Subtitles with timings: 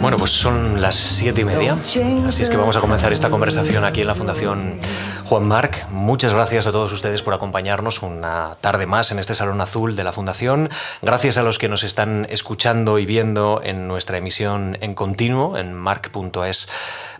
[0.00, 1.76] Bueno, pues son las siete y media,
[2.26, 4.78] así es que vamos a comenzar esta conversación aquí en la Fundación
[5.24, 5.88] Juan Marc.
[5.90, 10.04] Muchas gracias a todos ustedes por acompañarnos una tarde más en este Salón Azul de
[10.04, 10.70] la Fundación.
[11.02, 15.72] Gracias a los que nos están escuchando y viendo en nuestra emisión en continuo en
[15.74, 16.68] marc.es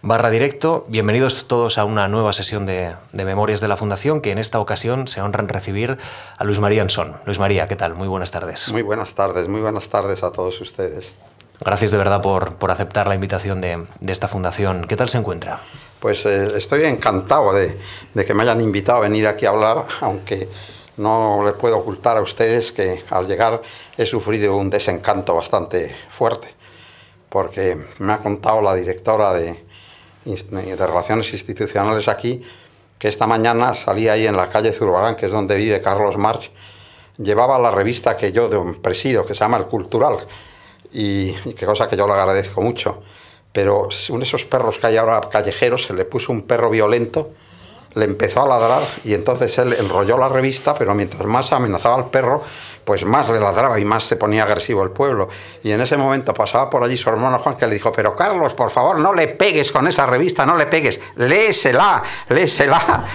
[0.02, 0.86] barra directo.
[0.88, 4.60] Bienvenidos todos a una nueva sesión de, de, Memorias de la Fundación que en esta
[4.60, 5.98] ocasión se honran recibir
[6.36, 7.16] a Luis María Ansón.
[7.26, 7.96] Luis María, ¿qué tal?
[7.96, 8.68] Muy buenas tardes.
[8.70, 11.16] Muy buenas tardes, muy buenas tardes a todos ustedes.
[11.64, 14.86] Gracias de verdad por, por aceptar la invitación de, de, esta fundación.
[14.88, 15.60] ¿Qué tal se encuentra?
[16.00, 17.78] Pues eh, estoy encantado de,
[18.14, 20.48] de, que me hayan invitado a venir aquí a hablar, aunque
[20.96, 23.62] no le puedo ocultar a ustedes que al llegar
[23.96, 26.48] he sufrido un desencanto bastante fuerte,
[27.28, 29.62] porque me ha contado la directora de,
[30.24, 32.44] Relaciones Institucionales aquí
[32.96, 36.52] que esta mañana salía ahí en la calle Zurbarán, que es donde vive Carlos March,
[37.18, 38.48] llevaba la revista que yo
[38.80, 40.18] presido, que se llama El Cultural,
[40.92, 43.02] y, qué cosa que yo le agradezco mucho.
[43.52, 47.30] Pero uno de esos perros que hay ahora callejeros se le puso un perro violento,
[47.94, 52.08] le empezó a ladrar y entonces él enrolló la revista, pero mientras más amenazaba al
[52.08, 52.42] perro,
[52.84, 55.28] pues más le ladraba y más se ponía agresivo el pueblo.
[55.62, 58.54] Y en ese momento pasaba por allí su hermano Juan que le dijo, pero Carlos,
[58.54, 63.06] por favor, no le pegues con esa revista, no le pegues, léesela, léesela.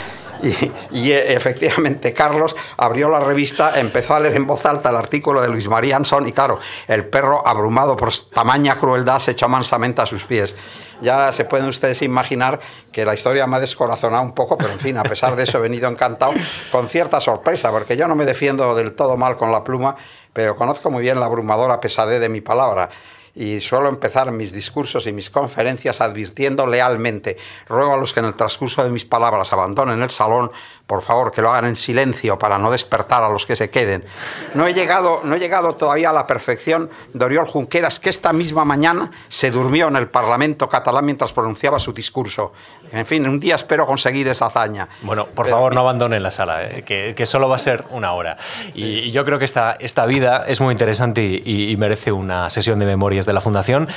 [0.41, 5.41] Y, y, efectivamente Carlos abrió la revista, empezó a leer en voz alta el artículo
[5.41, 10.01] de Luis María Ansón y claro, el perro abrumado por tamaña crueldad se echó mansamente
[10.01, 10.55] a sus pies.
[11.01, 12.59] Ya se pueden ustedes imaginar
[12.91, 15.59] que la historia me ha descorazonado un poco, pero en fin, a pesar de eso
[15.59, 16.33] he venido encantado
[16.71, 19.95] con cierta sorpresa, porque yo no me defiendo del todo mal con la pluma,
[20.33, 22.89] pero conozco muy bien la abrumadora pesadez de mi palabra
[23.37, 27.37] y suelo empezar mis discursos y mis conferencias advirtiendo lealmente.
[27.67, 30.49] Ruego a los que en el transcurso de mis palabras abandonen el salón,
[30.87, 34.05] por favor, que lo hagan en silencio para no despertar a los que se queden.
[34.53, 38.31] No he llegado, no he llegado todavía a la perfección de Oriol Junqueras, que esta
[38.31, 42.53] misma mañana se durmió en el Parlamento catalán mientras pronunciaba su discurso.
[42.93, 44.87] En fin, un día espero conseguir esa hazaña.
[45.01, 47.83] Bueno, por Pero, favor, no abandonen la sala, eh, que, que, solo va a ser
[47.89, 48.37] una hora.
[48.39, 48.81] Sí.
[48.81, 52.49] Y, y, yo creo que esta, esta vida es muy interesante y, y merece una
[52.49, 53.89] sesión de memorias de la Fundación.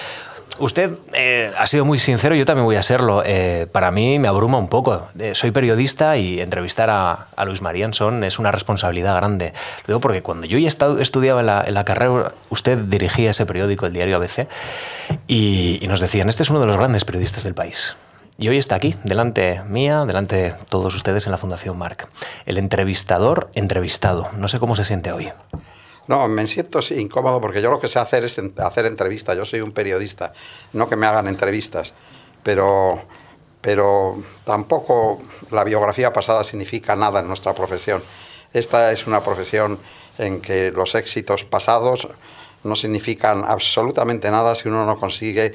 [0.58, 3.22] Usted eh, ha sido muy sincero, yo también voy a serlo.
[3.24, 5.08] Eh, para mí me abruma un poco.
[5.18, 9.52] Eh, soy periodista y entrevistar a, a Luis Marianson es una responsabilidad grande.
[9.86, 13.92] Lo digo porque cuando yo ya estado, estudiaba la, carrera, usted dirigía ese periódico, el
[13.92, 14.48] diario ABC,
[15.26, 17.96] y, y nos decían, este es uno de los grandes periodistas del país.
[18.40, 22.08] Y hoy está aquí, delante mía, delante de todos ustedes en la Fundación Marc.
[22.46, 24.30] El entrevistador entrevistado.
[24.36, 25.30] No sé cómo se siente hoy.
[26.10, 29.36] No, me siento sí, incómodo porque yo lo que sé hacer es hacer entrevistas.
[29.36, 30.32] Yo soy un periodista,
[30.72, 31.94] no que me hagan entrevistas.
[32.42, 33.00] Pero,
[33.60, 35.22] pero tampoco
[35.52, 38.02] la biografía pasada significa nada en nuestra profesión.
[38.52, 39.78] Esta es una profesión
[40.18, 42.08] en que los éxitos pasados
[42.64, 45.54] no significan absolutamente nada si uno no consigue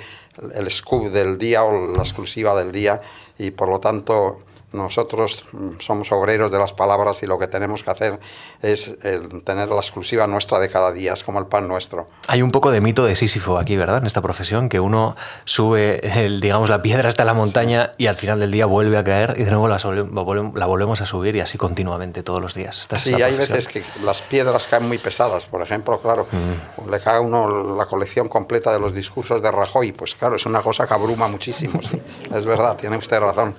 [0.53, 3.01] el scoop del día o la exclusiva del día
[3.37, 4.39] y por lo tanto
[4.75, 5.45] nosotros
[5.79, 8.19] somos obreros de las palabras y lo que tenemos que hacer
[8.61, 12.07] es el tener la exclusiva nuestra de cada día, es como el pan nuestro.
[12.27, 13.97] Hay un poco de mito de Sísifo aquí, ¿verdad?
[13.97, 15.15] En esta profesión, que uno
[15.45, 18.03] sube, el, digamos, la piedra hasta la montaña sí.
[18.03, 21.05] y al final del día vuelve a caer y de nuevo la, la, volvemos a
[21.05, 22.81] subir y así continuamente todos los días.
[22.81, 25.45] Esta sí, hay veces que las piedras caen muy pesadas.
[25.45, 26.89] Por ejemplo, claro, mm.
[26.89, 30.45] le cae a uno la colección completa de los discursos de Rajoy, pues claro, es
[30.45, 31.79] una cosa que abruma muchísimo.
[31.81, 32.01] Sí.
[32.33, 33.55] es verdad, tiene usted razón.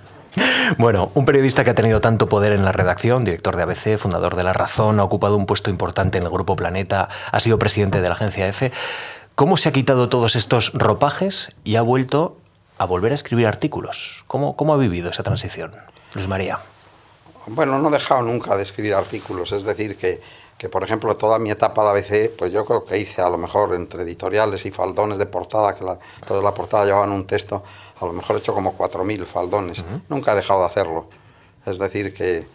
[0.78, 4.36] Bueno, un periodista que ha tenido tanto poder en la redacción, director de ABC, fundador
[4.36, 8.00] de La Razón, ha ocupado un puesto importante en el Grupo Planeta, ha sido presidente
[8.00, 8.72] de la agencia EFE.
[9.34, 12.36] ¿Cómo se ha quitado todos estos ropajes y ha vuelto
[12.78, 14.25] a volver a escribir artículos?
[14.26, 15.72] ¿Cómo, cómo ha vivido esa transición,
[16.14, 16.58] Luis María?
[17.48, 20.20] Bueno, no he dejado nunca de escribir artículos, es decir, que,
[20.58, 23.38] que por ejemplo toda mi etapa de ABC, pues yo creo que hice a lo
[23.38, 27.62] mejor entre editoriales y faldones de portada, que la, toda la portada llevaban un texto,
[28.00, 29.80] a lo mejor he hecho como 4.000 faldones.
[29.80, 30.00] Uh -huh.
[30.08, 31.08] Nunca he dejado de hacerlo.
[31.64, 32.46] Es decir, que,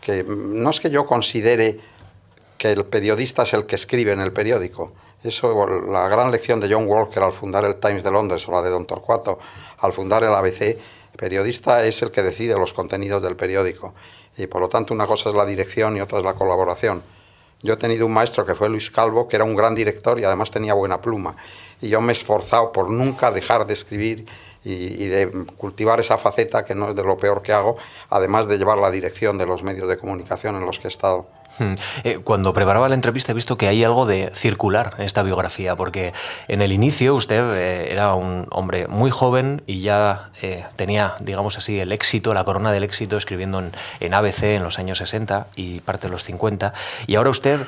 [0.00, 1.78] que no es que yo considere
[2.58, 4.92] que el periodista es el que escribe en el periódico.
[5.22, 8.62] Eso, la gran lección de John Walker al fundar el Times de Londres o la
[8.62, 9.38] de Don Torcuato
[9.78, 13.94] al fundar el ABC, el periodista es el que decide los contenidos del periódico.
[14.36, 17.02] Y por lo tanto una cosa es la dirección y otra es la colaboración.
[17.62, 20.24] Yo he tenido un maestro que fue Luis Calvo, que era un gran director y
[20.24, 21.36] además tenía buena pluma.
[21.80, 24.26] Y yo me he esforzado por nunca dejar de escribir
[24.64, 27.76] y, de cultivar esa faceta que no es de lo peor que hago,
[28.10, 31.26] además de llevar la dirección de los medios de comunicación en los que he estado.
[32.04, 35.76] Eh, cuando preparaba la entrevista he visto que hay algo de circular en esta biografía,
[35.76, 36.12] porque
[36.48, 41.58] en el inicio usted eh, era un hombre muy joven y ya eh, tenía, digamos
[41.58, 45.48] así, el éxito, la corona del éxito, escribiendo en, en ABC en los años 60
[45.56, 46.72] y parte de los 50,
[47.06, 47.60] y ahora usted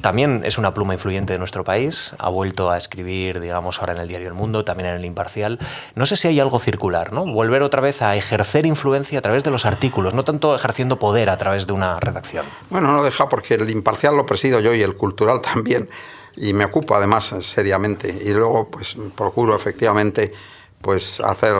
[0.00, 4.00] también es una pluma influyente de nuestro país, ha vuelto a escribir, digamos, ahora en
[4.00, 5.58] el diario El Mundo, también en el Imparcial.
[5.94, 7.24] No sé si hay algo circular, ¿no?
[7.24, 11.30] Volver otra vez a ejercer influencia a través de los artículos, no tanto ejerciendo poder
[11.30, 12.46] a través de una redacción.
[12.70, 15.88] Bueno, no deja porque el Imparcial lo presido yo y el Cultural también,
[16.36, 18.08] y me ocupo además seriamente.
[18.08, 20.32] Y luego, pues, procuro efectivamente,
[20.80, 21.54] pues, hacer,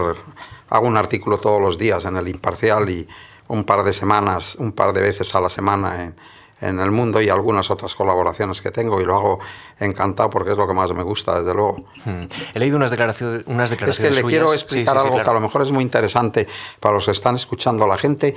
[0.69, 3.09] hago un artículo todos los días en el Imparcial y
[3.49, 6.17] un par de semanas, un par de veces a la semana en
[6.61, 9.41] en el mundo y algunas otras colaboraciones que tengo y lo hago
[9.79, 11.77] encantado porque es lo que más me gusta, desde luego.
[12.05, 12.25] Hmm.
[12.55, 15.41] He leído unas declaraciones, unas declaraciones Es que le quiero explicar algo que a lo
[15.41, 16.49] mejor es muy interesante
[16.81, 17.87] para los que están escuchando.
[17.87, 18.35] La gente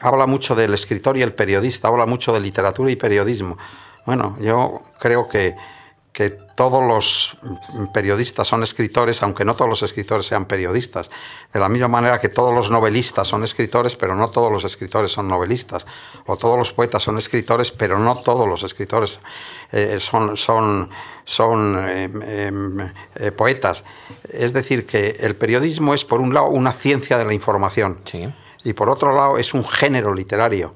[0.00, 3.56] habla mucho del escritor y el periodista, habla mucho de literatura y periodismo.
[4.04, 5.56] Bueno, yo creo que
[6.12, 7.36] que todos los
[7.94, 11.10] periodistas son escritores, aunque no todos los escritores sean periodistas.
[11.52, 15.10] De la misma manera que todos los novelistas son escritores, pero no todos los escritores
[15.10, 15.86] son novelistas.
[16.26, 19.20] O todos los poetas son escritores, pero no todos los escritores
[19.72, 20.90] eh, son, son,
[21.24, 23.84] son em, em, eh, poetas.
[24.28, 27.98] Es decir, que el periodismo es, por un lado, una ciencia de la información.
[28.64, 30.74] Y por otro lado, es un género literario.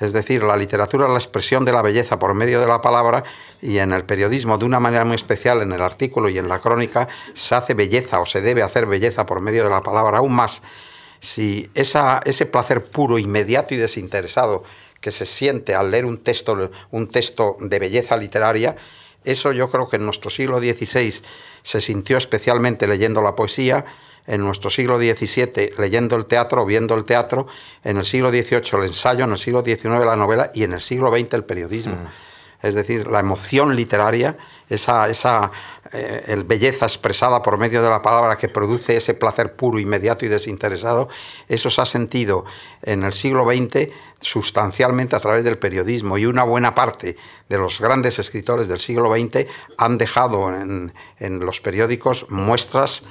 [0.00, 3.22] Es decir, la literatura es la expresión de la belleza por medio de la palabra
[3.60, 6.58] y en el periodismo, de una manera muy especial, en el artículo y en la
[6.58, 10.18] crónica, se hace belleza o se debe hacer belleza por medio de la palabra.
[10.18, 10.62] Aún más,
[11.20, 14.64] si esa, ese placer puro, inmediato y desinteresado
[15.02, 18.76] que se siente al leer un texto, un texto de belleza literaria,
[19.24, 21.22] eso yo creo que en nuestro siglo XVI
[21.62, 23.84] se sintió especialmente leyendo la poesía,
[24.26, 27.46] en nuestro siglo XVII leyendo el teatro, viendo el teatro,
[27.84, 30.80] en el siglo XVIII el ensayo, en el siglo XIX la novela y en el
[30.80, 31.96] siglo XX el periodismo.
[32.62, 34.36] Es decir, la emoción literaria,
[34.68, 35.50] esa, esa
[35.92, 40.24] eh, el belleza expresada por medio de la palabra que produce ese placer puro, inmediato
[40.24, 41.08] y desinteresado,
[41.48, 42.44] eso se ha sentido
[42.82, 43.88] en el siglo XX
[44.20, 47.16] sustancialmente a través del periodismo y una buena parte
[47.48, 49.46] de los grandes escritores del siglo XX
[49.78, 53.04] han dejado en, en los periódicos muestras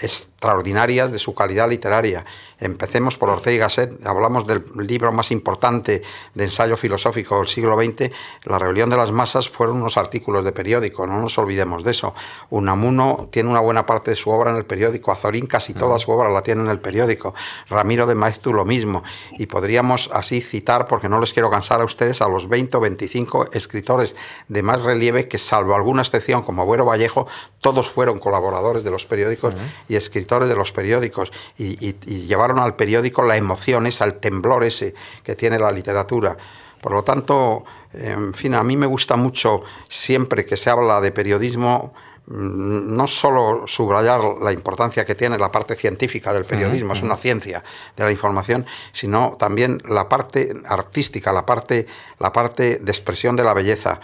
[0.00, 2.24] extraordinarias de su calidad literaria.
[2.58, 6.02] Empecemos por Ortega y Gasset, hablamos del libro más importante
[6.34, 8.10] de ensayo filosófico del siglo XX,
[8.44, 12.14] La rebelión de las masas fueron unos artículos de periódico, no nos olvidemos de eso.
[12.50, 16.10] Unamuno tiene una buena parte de su obra en el periódico, Azorín casi toda su
[16.10, 17.34] obra la tiene en el periódico,
[17.68, 19.02] Ramiro de Maeztu lo mismo,
[19.32, 22.80] y podríamos así citar, porque no les quiero cansar a ustedes, a los 20 o
[22.80, 24.16] 25 escritores
[24.48, 27.26] de más relieve que salvo alguna excepción como Agüero Vallejo,
[27.64, 29.54] todos fueron colaboradores de los periódicos
[29.88, 31.94] y escritores de los periódicos y,
[32.26, 36.36] llevaron al periódico la emoción esa, el temblor ese que tiene la literatura.
[36.82, 37.64] Por lo tanto,
[37.94, 41.94] en fin, a mí me gusta mucho siempre que se habla de periodismo,
[42.26, 47.16] mm, no solo subrayar la importancia que tiene la parte científica del periodismo, es una
[47.16, 47.64] ciencia
[47.96, 51.86] de la información, sino también la parte artística, la parte,
[52.18, 54.02] la parte de expresión de la belleza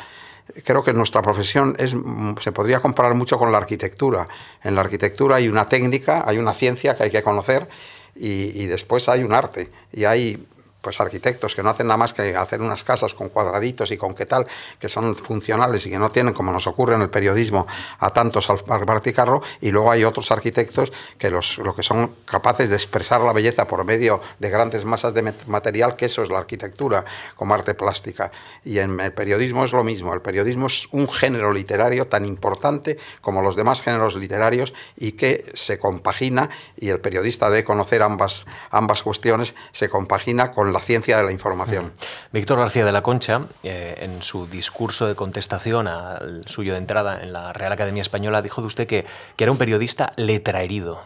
[0.64, 1.94] creo que nuestra profesión es,
[2.40, 4.28] se podría comparar mucho con la arquitectura.
[4.62, 7.68] En la arquitectura hay una técnica, hay una ciencia que hay que conocer
[8.14, 9.70] y, y después hay un arte.
[9.92, 10.46] Y hay
[10.80, 14.14] pues arquitectos que no hacen nada más que hacer unas casas con cuadraditos y con
[14.14, 14.46] qué tal,
[14.78, 17.66] que son funcionales y que no tienen, como nos ocurre en el periodismo,
[17.98, 22.70] a tantos al practicarlo, y luego hay otros arquitectos que los, lo que son capaces
[22.70, 26.38] de expresar la belleza por medio de grandes masas de material, que eso es la
[26.38, 27.04] arquitectura
[27.36, 28.30] como arte plástica.
[28.64, 32.98] Y en el periodismo es lo mismo, el periodismo es un género literario tan importante
[33.20, 38.46] como los demás géneros literarios y que se compagina, y el periodista debe conocer ambas,
[38.70, 41.92] ambas cuestiones, se compagina con la ciencia de la información.
[42.32, 47.22] Víctor García de la Concha, eh, en su discurso de contestación al suyo de entrada
[47.22, 49.04] en la Real Academia Española, dijo de usted que,
[49.36, 51.00] que era un periodista letraherido.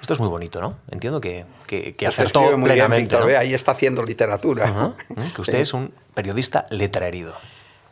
[0.00, 0.76] Esto es muy bonito, ¿no?
[0.90, 3.16] Entiendo que, que, que acertó muy plenamente.
[3.22, 4.94] Bien, ahí está haciendo literatura.
[5.34, 7.34] Que usted es un periodista letraherido.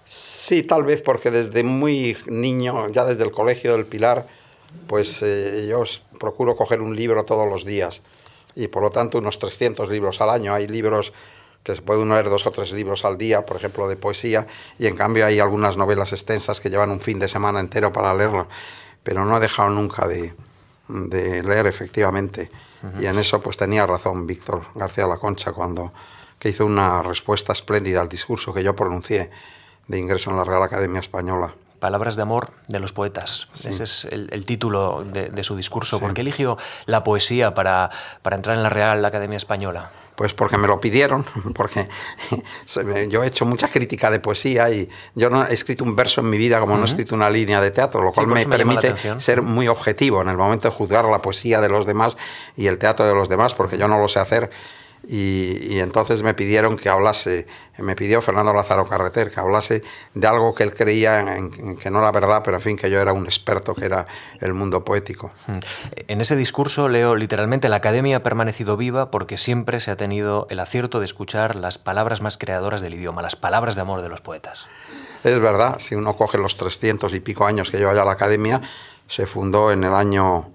[0.04, 4.26] Sí, tal vez porque desde muy niño, ya desde el colegio del Pilar,
[4.86, 5.84] pues eh, yo
[6.18, 8.02] procuro coger un libro todos los días
[8.58, 10.52] y por lo tanto unos 300 libros al año.
[10.52, 11.12] Hay libros
[11.62, 14.46] que se puede leer dos o tres libros al día, por ejemplo, de poesía,
[14.78, 18.12] y en cambio hay algunas novelas extensas que llevan un fin de semana entero para
[18.14, 18.48] leerlo,
[19.02, 20.34] pero no he dejado nunca de,
[20.88, 22.50] de leer efectivamente.
[23.00, 25.92] Y en eso pues tenía razón Víctor García La Concha cuando
[26.38, 29.30] que hizo una respuesta espléndida al discurso que yo pronuncié
[29.88, 31.54] de ingreso en la Real Academia Española.
[31.78, 33.48] Palabras de amor de los poetas.
[33.64, 36.00] Ese es el, título de, su discurso.
[36.00, 37.90] ¿Por qué eligió la poesía para,
[38.22, 39.90] para entrar en la Real Academia Española?
[40.18, 41.88] Pues porque me lo pidieron, porque
[43.08, 46.28] yo he hecho mucha crítica de poesía y yo no he escrito un verso en
[46.28, 49.42] mi vida como no he escrito una línea de teatro, lo cual me, permite ser
[49.42, 52.16] muy objetivo en el momento de juzgar la poesía de los demás
[52.56, 54.50] y el teatro de los demás, porque yo no lo sé hacer
[55.06, 57.46] y, entonces me pidieron que hablase,
[57.78, 59.82] me pidió Fernando Lázaro Carreter que hablase
[60.14, 63.00] de algo que él creía en, que no era verdad, pero en fin, que yo
[63.00, 64.06] era un experto, que era
[64.40, 65.30] el mundo poético.
[65.46, 65.58] Hmm.
[66.08, 70.46] En ese discurso leo literalmente, la academia ha permanecido viva porque siempre se ha tenido
[70.50, 74.08] el acierto de escuchar las palabras más creadoras del idioma, las palabras de amor de
[74.08, 74.66] los poetas.
[75.24, 78.60] Es verdad, si uno coge los 300 y pico años que lleva ya la academia,
[79.08, 80.50] se fundó en el año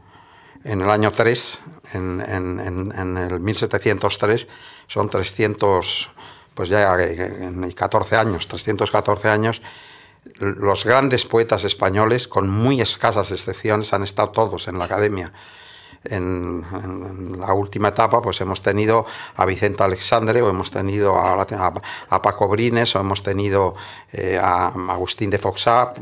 [0.63, 1.61] en el año 3,
[1.93, 4.47] en, en, el 1703,
[4.87, 6.09] son 300,
[6.53, 6.95] pues ya
[7.75, 9.61] 14 años, 314 años,
[10.39, 15.33] los grandes poetas españoles, con muy escasas excepciones, han estado todos en la academia.
[16.05, 16.65] En,
[17.39, 19.05] la última etapa pues hemos tenido
[19.37, 21.41] a Vicente Alexandre o hemos tenido a,
[22.09, 23.75] a, Paco Brines o hemos tenido
[24.11, 25.93] eh, a Agustín de Foxá,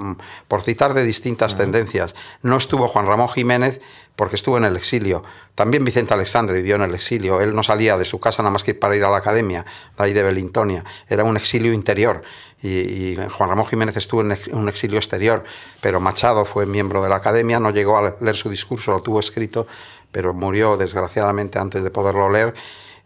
[0.48, 2.16] por citar de distintas tendencias.
[2.42, 3.80] No estuvo Juan Ramón Jiménez
[4.16, 5.24] porque estuvo en el exilio.
[5.56, 7.42] También Vicente Alexandre vivió en el exilio.
[7.42, 9.66] Él no salía de su casa nada más que para ir a la academia,
[9.98, 10.84] de ahí de Belintonia.
[11.10, 12.22] Era un exilio interior.
[12.62, 15.44] Y, Juan Ramón Jiménez estuvo en un exilio exterior,
[15.82, 19.20] pero Machado fue miembro de la academia, no llegó a leer su discurso, lo tuvo
[19.20, 19.66] escrito,
[20.12, 22.54] pero murió desgraciadamente antes de poderlo leer.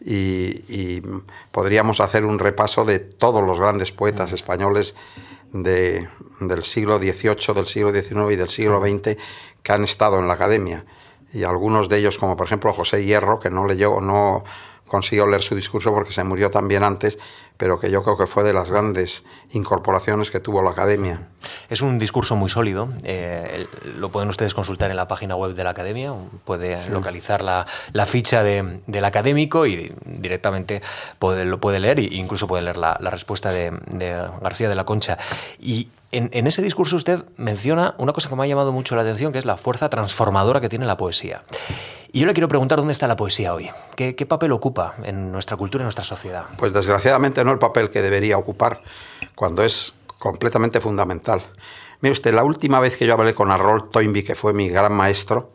[0.01, 1.01] Y,
[1.51, 4.95] podríamos hacer un repaso de todos los grandes poetas españoles
[5.53, 9.17] del siglo XVIII, del siglo XIX y del siglo XX
[9.63, 10.85] que han estado en la academia.
[11.35, 14.43] Y algunos de ellos, como por ejemplo José Hierro, que no leyó, no
[14.87, 17.17] consiguió leer su discurso porque se murió también antes,
[17.57, 21.27] pero que yo creo que fue de las grandes incorporaciones que tuvo la academia.
[21.69, 25.63] Es un discurso muy sólido, eh, lo pueden ustedes consultar en la página web de
[25.63, 26.13] la academia,
[26.45, 27.65] puede localizar la,
[28.05, 30.81] ficha del académico y directamente
[31.19, 35.17] lo puede leer e incluso puede leer la, respuesta de, de, García de la Concha.
[35.59, 39.31] Y en, ese discurso usted menciona una cosa que me ha llamado mucho la atención,
[39.31, 41.43] que es la fuerza transformadora que tiene la poesía.
[42.11, 43.69] Y yo le quiero preguntar dónde está la poesía hoy.
[43.95, 46.45] ¿Qué, papel ocupa en nuestra cultura en nuestra sociedad?
[46.57, 48.81] Pues desgraciadamente no el papel que debería ocupar,
[49.35, 51.43] cuando es completamente fundamental.
[52.01, 54.93] Mire usted, la última vez que yo hablé con Harold Toynbee, que fue mi gran
[54.93, 55.51] maestro,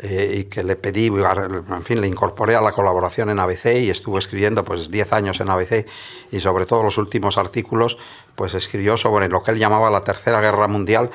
[0.00, 3.90] eh, y que le pedí, en fin, le incorporé a la colaboración en ABC y
[3.90, 5.86] estuvo escribiendo pues 10 años en ABC
[6.30, 7.98] y sobre todo los últimos artículos
[8.36, 11.10] pues escribió sobre lo que él llamaba la Tercera Guerra Mundial.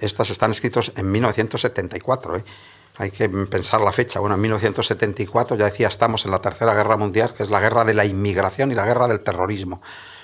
[0.00, 2.38] Estas están escritos en 1974.
[2.38, 2.44] ¿eh?
[2.96, 4.18] Hay que pensar la fecha.
[4.18, 7.84] Bueno, en 1974 ya decía estamos en la Tercera Guerra Mundial, que es la guerra
[7.84, 9.80] de la inmigración y la guerra del terrorismo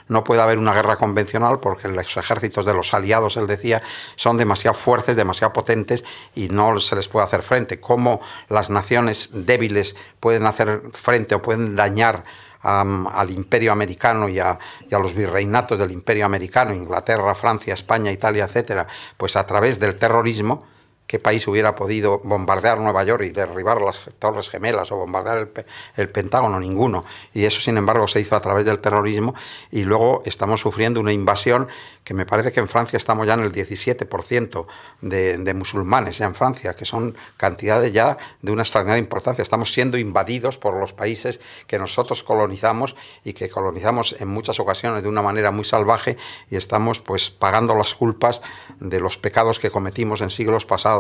[0.09, 3.83] no puede haber una guerra convencional porque los ejércitos de los aliados, él decía,
[4.15, 7.81] son demasiado fuertes, demasiado potentes y no se les puede hacer frente.
[7.81, 12.25] ¿Cómo las naciones débiles pueden hacer frente o pueden dañar
[12.63, 14.59] al imperio americano y a,
[14.89, 19.79] y a, los virreinatos del imperio americano, Inglaterra, Francia, España, Italia, etcétera, pues a través
[19.79, 20.67] del terrorismo,
[21.07, 25.49] ¿Qué país hubiera podido bombardear Nueva York y derribar las Torres Gemelas o bombardear
[25.97, 26.59] el, Pentágono?
[26.59, 27.05] Ninguno.
[27.33, 29.35] Y eso, sin embargo, se hizo a través del terrorismo
[29.71, 31.69] y luego estamos sufriendo una invasión
[32.03, 34.67] que me parece que en Francia estamos ya en el 17%
[35.01, 39.43] de, de musulmanes, ya en Francia, que son cantidades ya de una extraordinaria importancia.
[39.43, 45.05] Estamos siendo invadidos por los países que nosotros colonizamos y que colonizamos en muchas ocasiones
[45.05, 46.17] de una manera muy salvaje
[46.51, 48.43] y estamos pues pagando las culpas
[48.81, 50.96] de los pecados que cometimos en siglos pasados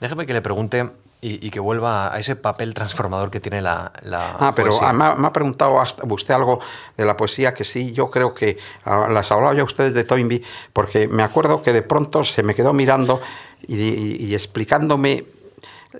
[0.00, 0.90] Déjeme que le pregunte
[1.26, 3.90] y, que vuelva a ese papel transformador que tiene la,
[4.38, 6.60] Ah, pero me, ha, preguntado usted algo
[6.98, 10.42] de la poesía que sí, yo creo que ah, las hablaba yo ustedes de Toynbee,
[10.74, 13.22] porque me acuerdo que de pronto se me quedó mirando
[13.66, 15.24] y, explicándome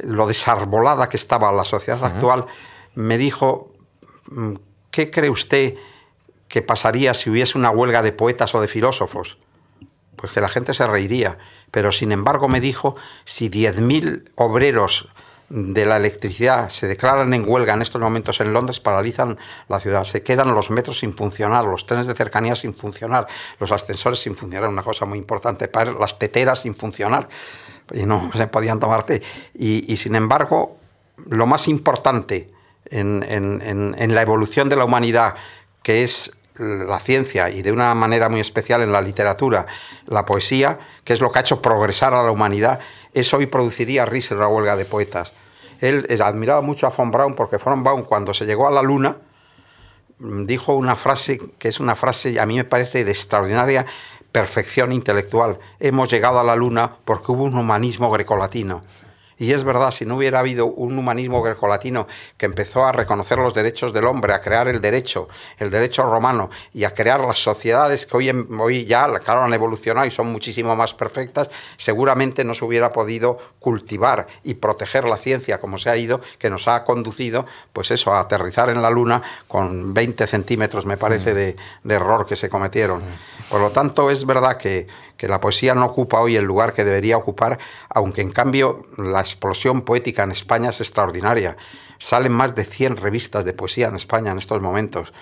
[0.02, 2.44] lo desarbolada que estaba la sociedad actual,
[2.94, 3.73] me dijo,
[4.26, 4.54] mm,
[4.90, 5.75] ¿qué cree usted
[6.49, 9.38] que pasaría si hubiese una huelga de poetas o de filósofos?
[10.16, 11.38] Pues que la gente se reiría
[11.75, 15.09] pero sin embargo me dijo, si 10.000 obreros
[15.49, 20.04] de la electricidad se declaran en huelga en estos momentos en Londres, paralizan la ciudad.
[20.04, 23.26] Se quedan los metros sin funcionar, los trenes de cercanía sin funcionar,
[23.59, 27.28] los ascensores sin funcionar, una cosa muy importante, las teteras sin funcionar,
[27.93, 29.21] y no se podían tomarte.
[29.52, 30.76] Y, y sin embargo,
[31.28, 32.47] lo más importante
[32.88, 35.35] en la evolución de la humanidad,
[35.83, 39.66] que es la ciencia y de una manera muy especial en la literatura,
[40.06, 42.80] la poesía, que es lo que ha hecho progresar a la humanidad,
[43.12, 45.32] eso hoy produciría risa en una huelga de poetas.
[45.80, 49.16] Él admiraba mucho a von Braun porque von Braun cuando se llegó a la luna
[50.18, 53.84] mm, dijo una frase que es una frase a mí me parece de extraordinaria
[54.30, 55.58] perfección intelectual.
[55.78, 58.82] Hemos llegado a la luna porque hubo un humanismo grecolatino.
[59.44, 62.06] Y es verdad, si no hubiera habido un humanismo grecolatino
[62.38, 66.48] que empezó a reconocer los derechos del hombre, a crear el derecho, el derecho romano
[66.72, 70.74] y a crear las sociedades que hoy, hoy ya, claro, han evolucionado y son muchísimo
[70.76, 75.96] más perfectas, seguramente no se hubiera podido cultivar y proteger la ciencia como se ha
[75.98, 80.86] ido, que nos ha conducido, pues eso, a aterrizar en la Luna con 20 centímetros,
[80.86, 81.36] me parece, mm.
[81.36, 83.02] de, de error que se cometieron.
[83.50, 84.86] Por lo tanto, es verdad que
[85.16, 89.21] que la poesía no ocupa hoy el lugar que debería ocupar, aunque en cambio la
[89.21, 91.56] explosión poética en España es extraordinaria.
[91.99, 95.12] Salen más de 100 revistas de poesía en España en estos momentos.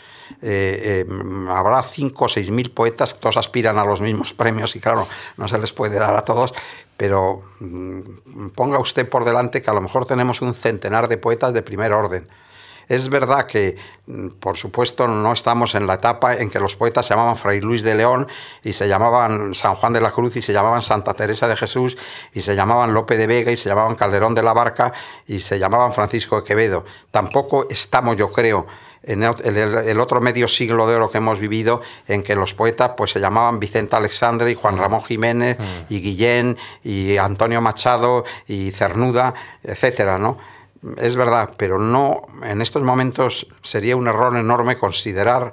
[0.40, 4.80] Eh, eh, habrá 5 o 6 mil poetas, todos aspiran a los mismos premios y
[4.80, 5.06] claro,
[5.36, 6.54] no se les puede dar a todos,
[6.96, 11.52] pero mm, ponga usted por delante que a lo mejor tenemos un centenar de poetas
[11.52, 12.28] de primer orden.
[12.92, 17.06] Es verdad que, mm, por supuesto, no estamos en la etapa en que los poetas
[17.06, 18.28] se llamaban Fray Luis de León
[18.62, 21.96] y se llamaban San Juan de la Cruz y se llamaban Santa Teresa de Jesús
[22.34, 24.92] y se llamaban Lope de Vega y se llamaban Calderón de la Barca
[25.26, 26.84] y se llamaban Francisco de Quevedo.
[27.10, 28.66] Tampoco estamos, yo creo,
[29.04, 33.12] en el, otro medio siglo de oro que hemos vivido, en que los poetas pues
[33.12, 34.78] se llamaban Vicente Alexandre y Juan mm.
[34.78, 35.62] Ramón Jiménez mm.
[35.88, 39.32] y Guillén y Antonio Machado y Cernuda,
[39.62, 40.51] etcétera, ¿no?
[40.96, 45.52] Es verdad, pero no, en estos momentos sería un error enorme considerar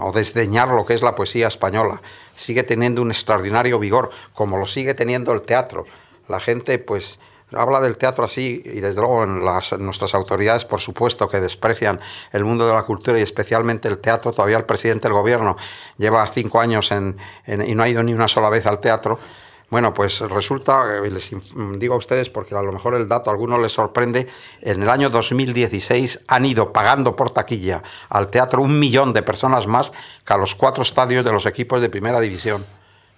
[0.00, 2.02] o desdeñar lo que es la poesía española.
[2.32, 5.86] Sigue teniendo un extraordinario vigor, como lo sigue teniendo el teatro.
[6.26, 7.18] La gente, pues,
[7.52, 9.40] habla del teatro así y desde luego en,
[9.84, 12.00] nuestras autoridades, por supuesto, que desprecian
[12.32, 14.32] el mundo de la cultura y especialmente el teatro.
[14.32, 15.56] Todavía el presidente del gobierno
[15.96, 16.90] lleva cinco años
[17.46, 19.18] y no ha ido ni una sola vez al teatro
[19.70, 21.30] bueno, pues resulta, eh, les
[21.78, 24.26] digo a ustedes porque a lo mejor el dato a algunos les sorprende,
[24.62, 29.66] en el año 2016 han ido pagando por taquilla al teatro un millón de personas
[29.66, 29.92] más
[30.24, 32.64] que a los cuatro estadios de los equipos de primera división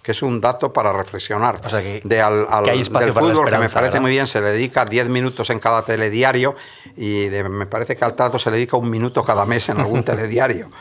[0.01, 1.61] que es un dato para reflexionar.
[1.63, 4.85] O sea que, de al, del fútbol, que me parece muy bien, se le dedica
[4.85, 6.55] 10 minutos en cada telediario
[6.97, 10.03] y me parece que al trato se le dedica un minuto cada mes en algún
[10.05, 10.71] telediario.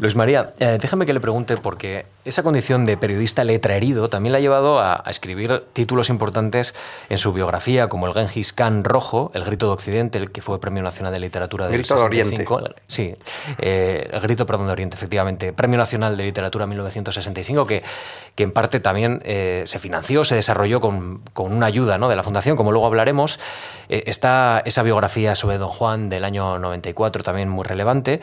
[0.00, 4.32] Luis María, eh, déjame que le pregunte, porque esa condición de periodista letra herido también
[4.32, 6.74] le ha llevado a, escribir títulos importantes
[7.10, 10.58] en su biografía, como el Genghis Khan Rojo, El Grito de Occidente, el que fue
[10.58, 12.46] Premio Nacional de Literatura del Grito de Oriente.
[12.86, 13.14] Sí,
[13.58, 15.52] eh, el Grito, perdón, de Oriente, efectivamente.
[15.52, 17.82] Premio Nacional de Literatura 1965, que,
[18.34, 22.08] que parte también eh, se financió, se desarrolló con, una ayuda ¿no?
[22.08, 23.38] de la Fundación, como luego hablaremos.
[23.88, 28.20] Eh, está esa biografía sobre Don Juan del año 94, también muy relevante.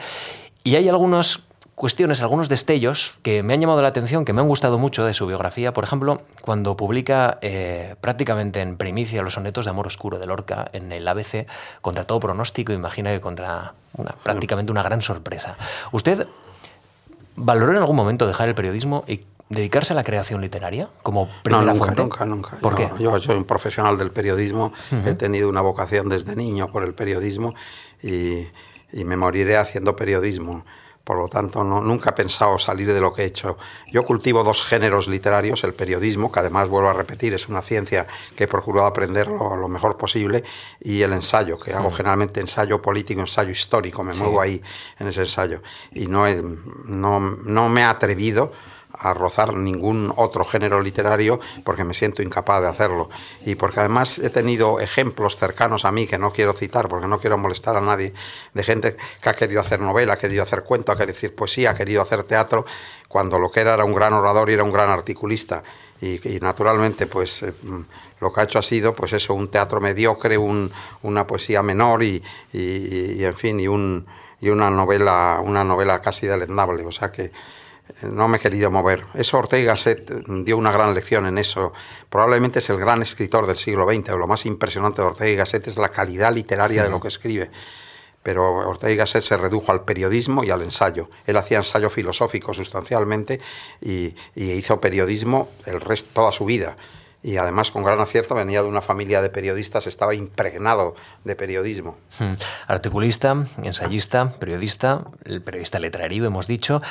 [0.64, 1.42] Y hay algunas
[1.76, 5.14] cuestiones, algunos destellos que me han llamado la atención, que me han gustado mucho de
[5.14, 5.74] su biografía.
[5.74, 10.70] Por ejemplo, cuando publica eh, prácticamente en primicia los sonetos de amor oscuro de Lorca
[10.74, 11.48] en el ABC,
[11.82, 13.74] contra todo pronóstico, imagina que contra
[14.24, 15.56] prácticamente una gran sorpresa.
[15.92, 16.28] ¿Usted
[17.36, 19.18] valoró en algún momento dejar el periodismo y
[19.52, 22.02] dedicarse a la creación literaria como primera no, nunca, fuente?
[22.02, 22.58] Nunca, nunca.
[22.62, 23.04] ¿Por yo, qué?
[23.04, 24.74] Yo soy un profesional del periodismo,
[25.06, 27.54] he tenido una vocación desde niño por el periodismo
[28.02, 28.48] y,
[28.94, 30.64] y me moriré haciendo periodismo.
[31.04, 33.58] Por lo tanto, no, nunca he pensado salir de lo que he hecho.
[33.92, 38.06] Yo cultivo dos géneros literarios, el periodismo, que además vuelvo a repetir, es una ciencia
[38.36, 40.44] que he procurado aprender lo, mejor posible,
[40.80, 44.62] y el ensayo, que hago generalmente ensayo político, ensayo histórico, me muevo ahí
[45.00, 45.64] en ese ensayo.
[45.92, 46.26] Y no,
[46.86, 48.54] no, no me he atrevido
[49.02, 53.10] a rozar ningún otro género literario porque me siento incapaz de hacerlo.
[53.46, 57.20] Y porque además he tenido ejemplos cercanos a mí que no quiero citar porque no
[57.20, 58.14] quiero molestar a nadie,
[58.54, 61.72] de gente que ha querido hacer novela, ha querido hacer cuento, ha querido decir poesía,
[61.72, 62.66] ha querido hacer teatro,
[63.08, 65.64] cuando lo que era era un gran orador y era un gran articulista.
[66.02, 67.54] Y, naturalmente, pues eh,
[68.20, 70.72] lo que ha hecho ha sido, pues eso, un teatro mediocre, un,
[71.04, 74.08] una poesía menor y, y, en fin, y, un,
[74.40, 76.84] y una novela, una novela casi deleznable.
[76.86, 77.32] O sea que
[78.04, 79.06] no me he querido mover.
[79.14, 81.74] Eso Ortega Gasset dio una gran lección en eso.
[82.10, 84.10] Probablemente es el gran escritor del siglo XX.
[84.10, 87.52] Lo más impresionante de Ortega y Gasset es la calidad literaria de lo que escribe.
[88.24, 91.10] Pero Ortega y Gasset se redujo al periodismo y al ensayo.
[91.26, 93.40] Él hacía ensayo filosófico sustancialmente
[93.82, 96.76] y, y hizo periodismo el resto toda su vida
[97.24, 101.98] y además con gran acierto venía de una familia de periodistas, estaba impregnado de periodismo.
[102.18, 102.34] Hmm.
[102.68, 106.82] Articulista, ensayista, periodista, el periodista letrarido, hemos dicho,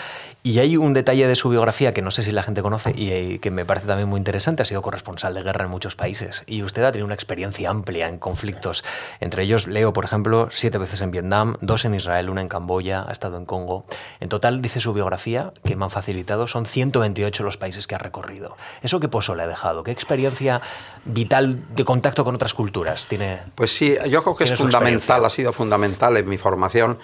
[0.42, 3.10] y hay un detalle de su biografía que no sé si la gente conoce y
[3.10, 6.44] eh, que me parece también muy interesante, ha sido corresponsal de guerra en muchos países
[6.46, 8.84] y usted ha tenido una experiencia amplia en conflictos,
[9.18, 13.04] entre ellos leo, por ejemplo, siete veces en Vietnam, dos en Israel, una en Camboya,
[13.08, 13.84] ha estado en Congo.
[14.20, 17.98] En total, dice su biografía, que me han facilitado, son 128 los países que ha
[17.98, 18.56] recorrido.
[18.82, 19.82] ¿Eso qué pozo le ha dejado?
[19.82, 20.60] ¿Qué experiencia experiencia
[21.04, 23.06] vital de contacto con otras culturas?
[23.08, 26.98] Tiene, pues sí, yo creo que es fundamental, ha sido fundamental en mi formación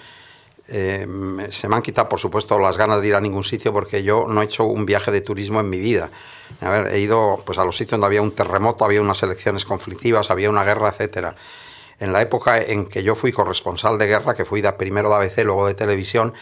[0.69, 1.07] eh,
[1.49, 4.25] se me han quitado, por supuesto, las ganas de ir a ningún sitio porque yo
[4.27, 6.09] no he hecho un viaje de turismo en mi vida.
[6.61, 9.63] A ver, he ido pues, a los sitios donde había un terremoto, había unas elecciones
[9.63, 11.35] conflictivas, había una guerra, etcétera.
[11.99, 15.15] En la época en que yo fui corresponsal de guerra, que fui de, primero de
[15.15, 16.33] ABC, luego de televisión,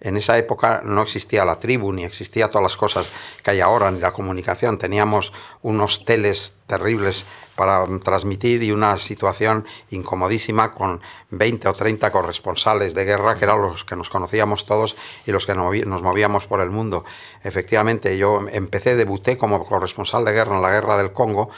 [0.00, 3.90] en esa época no existía la tribu, ni existía todas las cosas que hay ahora,
[3.90, 4.78] ni la comunicación.
[4.78, 5.32] Teníamos
[5.62, 13.04] unos teles terribles para transmitir y una situación incomodísima con 20 o 30 corresponsales de
[13.04, 16.70] guerra, que eran los que nos conocíamos todos y los que nos movíamos por el
[16.70, 17.04] mundo.
[17.42, 21.50] Efectivamente, yo empecé, debuté como corresponsal de guerra en la guerra del Congo,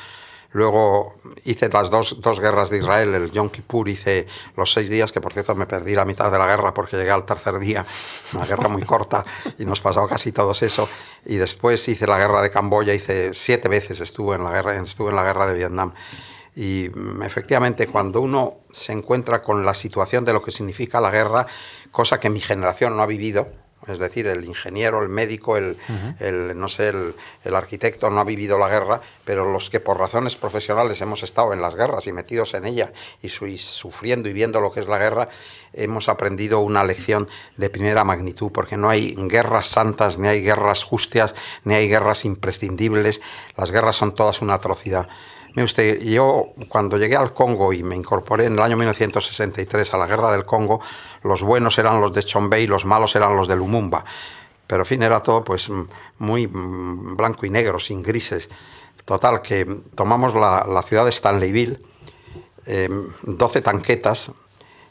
[0.53, 5.13] Luego hice las dos, dos, guerras de Israel, el Yom Kippur, hice los seis días,
[5.13, 7.85] que por cierto me perdí la mitad de la guerra porque llegué al tercer día,
[8.33, 9.23] una guerra muy corta
[9.59, 10.89] y nos pasó casi todos eso.
[11.27, 15.11] Y después hice la guerra de Camboya, hice siete veces estuve en la guerra, estuve
[15.11, 15.93] en la guerra de Vietnam.
[16.55, 21.11] Y mm, efectivamente, cuando uno se encuentra con la situación de lo que significa la
[21.11, 21.47] guerra,
[21.91, 23.47] cosa que mi generación no ha vivido,
[23.89, 25.77] es decir, el ingeniero, el médico, el,
[26.55, 31.01] no sé, el, arquitecto no ha vivido la guerra, pero los que por razones profesionales
[31.01, 34.81] hemos estado en las guerras y metidos en ella y, sufriendo y viendo lo que
[34.81, 35.29] es la guerra,
[35.73, 40.85] hemos aprendido una lección de primera magnitud, porque no hay guerras santas, ni hay guerras
[40.85, 43.21] justas, ni hay guerras imprescindibles.
[43.57, 45.09] Las guerras son todas una atrocidad.
[45.55, 49.97] Mire usted, yo cuando llegué al Congo y me incorporé en el año 1963 a
[49.97, 50.81] la guerra del Congo,
[51.23, 54.05] los buenos eran los de Chombey y los malos eran los de Lumumba.
[54.67, 55.71] Pero en fin, era todo pues
[56.19, 58.51] muy blanco y negro, sin grises.
[59.05, 61.81] Total, que tomamos la, ciudad de Stanleyville,
[63.23, 64.33] 12 em, tanquetas,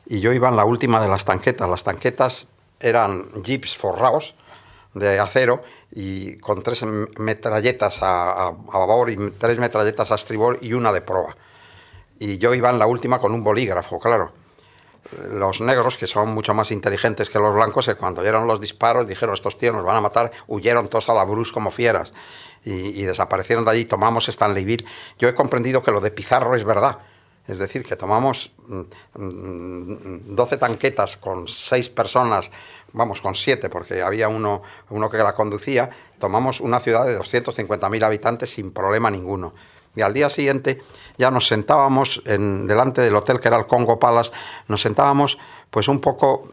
[0.08, 1.70] y yo iba en la última de las tanquetas.
[1.70, 2.48] Las tanquetas
[2.80, 4.34] eran jeeps forrados,
[5.00, 6.84] de acero y con tres
[7.18, 11.36] metralletas a, babor y tres metralletas a estribor y una de proa.
[12.20, 14.32] Y yo iba en la última con un bolígrafo, claro.
[15.32, 19.36] Los negros, que son mucho más inteligentes que los blancos, cuando oyeron los disparos dijeron,
[19.36, 22.12] estos tíos nos van a matar, huyeron todos a la brus como fieras
[22.66, 24.86] y, y desaparecieron de allí, tomamos Stanleyville.
[25.18, 26.98] Yo he comprendido que lo de Pizarro es verdad,
[27.48, 32.52] es decir, que tomamos 12 mm, mm, tanquetas con 6 personas,
[32.94, 38.04] vamos, con 7, porque había uno, uno que la conducía, tomamos una ciudad de 250.000
[38.04, 39.54] habitantes sin problema ninguno.
[39.96, 40.82] Y al día siguiente
[41.18, 44.32] ya nos sentábamos en, delante del hotel que era el Congo Palace,
[44.68, 45.40] nos sentábamos
[45.72, 46.50] pues un poco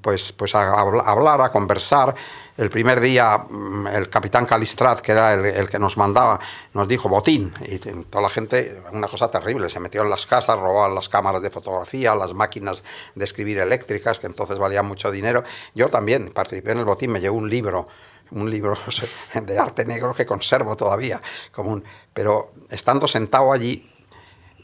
[0.00, 2.14] pues, pues a, hablar, a conversar.
[2.56, 6.40] El primer día mm, el capitán Calistrat, que era el, que nos mandaba,
[6.72, 7.52] nos dijo botín.
[7.66, 11.42] Y toda la gente, una cosa terrible, se metió en las casas, robaban las cámaras
[11.42, 12.82] de fotografía, las máquinas
[13.14, 15.44] de escribir eléctricas, que entonces valían mucho dinero.
[15.74, 17.86] Yo también participé en el botín, me llevé un libro
[18.30, 18.76] un libro
[19.34, 21.20] de arte negro que conservo todavía.
[21.52, 23.88] Como pero estando sentado allí,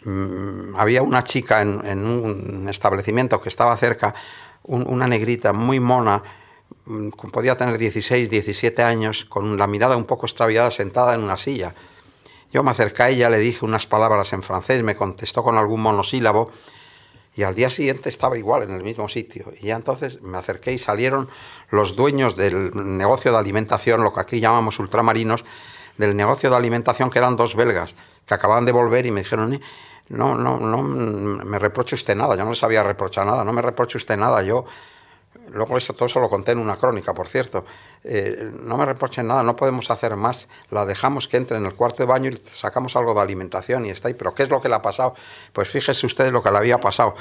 [0.04, 4.14] mm, había una chica en, en, un establecimiento que estaba cerca
[4.64, 6.22] una negrita muy mona,
[6.87, 11.37] mm, podía tener 16, 17 años, con la mirada un poco extraviada sentada en una
[11.37, 11.75] silla.
[12.53, 15.81] Yo me acerqué a ella, le dije unas palabras en francés, me contestó con algún
[15.81, 16.51] monosílabo
[17.35, 19.46] y al día siguiente estaba igual en el mismo sitio.
[19.59, 21.29] Y ya entonces me acerqué y salieron
[21.70, 25.44] los dueños del negocio de alimentación, lo que aquí llamamos ultramarinos,
[25.96, 27.94] del negocio de alimentación que eran dos belgas,
[28.27, 29.61] que acababan de volver y me dijeron,
[30.08, 33.62] no, no, no me reproche usted nada, yo no les había reprochado nada, no me
[33.62, 34.64] reproche usted nada, yo,
[35.52, 37.64] luego eso todo eso lo conté en una crónica, por cierto,
[38.04, 41.74] eh, no me reprochen nada, no podemos hacer más, la dejamos que entre en el
[41.74, 44.60] cuarto de baño y sacamos algo de alimentación y está ahí, pero ¿qué es lo
[44.60, 45.14] que le ha pasado?
[45.52, 47.14] Pues fíjese ustedes lo que le había pasado.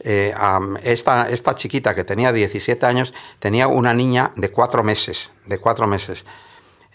[0.00, 0.34] Eh,
[0.82, 5.86] esta, esta chiquita que tenía 17 años tenía una niña de cuatro meses, de cuatro
[5.86, 6.26] meses,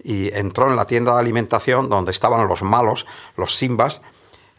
[0.04, 3.06] y entró en la tienda de alimentación donde estaban los malos,
[3.38, 4.02] los simbas,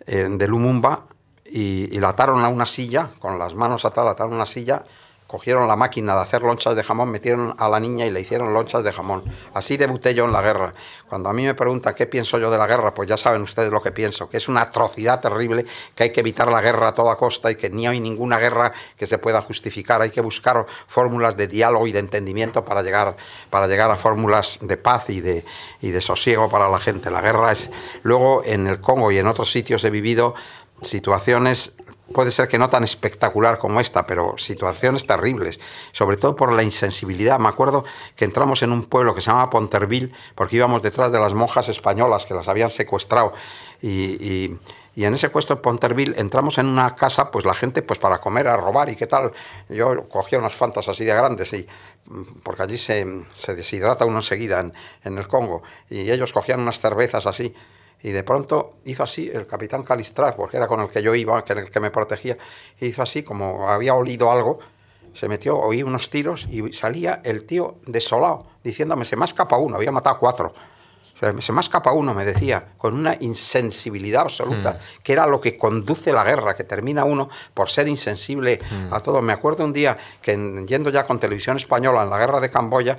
[0.07, 1.05] de Lumumba
[1.45, 4.85] y, la ataron a una silla, con las manos atrás, la ataron a una silla,
[5.33, 8.53] cogieron la máquina de hacer lonchas de jamón, metieron a la niña y le hicieron
[8.53, 9.23] lonchas de jamón.
[9.55, 10.75] Así debuté yo en la guerra.
[11.09, 13.73] Cuando a mí me preguntan qué pienso yo de la guerra, pues ya saben ustedes
[13.73, 15.64] lo que pienso, que es una atrocidad terrible,
[15.95, 18.75] que hay que evitar la guerra a toda costa y que ni hay ninguna guerra
[18.95, 20.03] que se pueda justificar.
[20.03, 23.16] Hay que buscar fórmulas de diálogo y de entendimiento para llegar,
[23.49, 25.47] para llegar a fórmulas de paz y de,
[25.81, 27.11] y de sosiego para la gente.
[27.11, 27.71] La guerra es...
[28.03, 30.35] Luego en el Congo y en otros sitios he vivido
[30.83, 31.75] situaciones,
[32.12, 35.59] puede ser que no tan espectacular como esta, pero situaciones terribles,
[35.92, 37.38] sobre todo por la insensibilidad.
[37.38, 37.85] Me acuerdo
[38.16, 41.68] que entramos en un pueblo que se llama Ponterville, porque íbamos detrás de las monjas
[41.68, 43.33] españolas que las habían secuestrado,
[43.81, 44.57] y,
[44.94, 48.46] en ese secuestro en Ponterville entramos en una casa, pues la gente, pues para comer,
[48.46, 49.33] a robar, y qué tal.
[49.70, 51.66] Yo cogía unas fantas así de grandes, y,
[52.42, 53.05] porque allí se,
[53.55, 54.72] deshidrata uno enseguida en,
[55.05, 57.55] en el Congo, y ellos cogían unas cervezas así,
[58.03, 61.45] y de pronto hizo así el capitán Calistrat, porque era con el que yo iba,
[61.45, 62.37] que el que me protegía,
[62.81, 64.59] hizo así como había olido algo
[65.15, 69.62] se metió, oí unos tiros y salía el tío desolado, diciéndome, se me ha escapado
[69.62, 70.55] uno, había matado a cuatro.
[71.38, 75.03] Se me escapa uno, me decía, con una insensibilidad absoluta, hmm.
[75.05, 78.59] que era lo que conduce la guerra, que termina uno por ser insensible
[78.91, 79.03] a hmm.
[79.05, 79.23] todo.
[79.23, 80.33] Me acuerdo un día que
[80.67, 82.99] yendo ya con televisión española en la guerra de Camboya,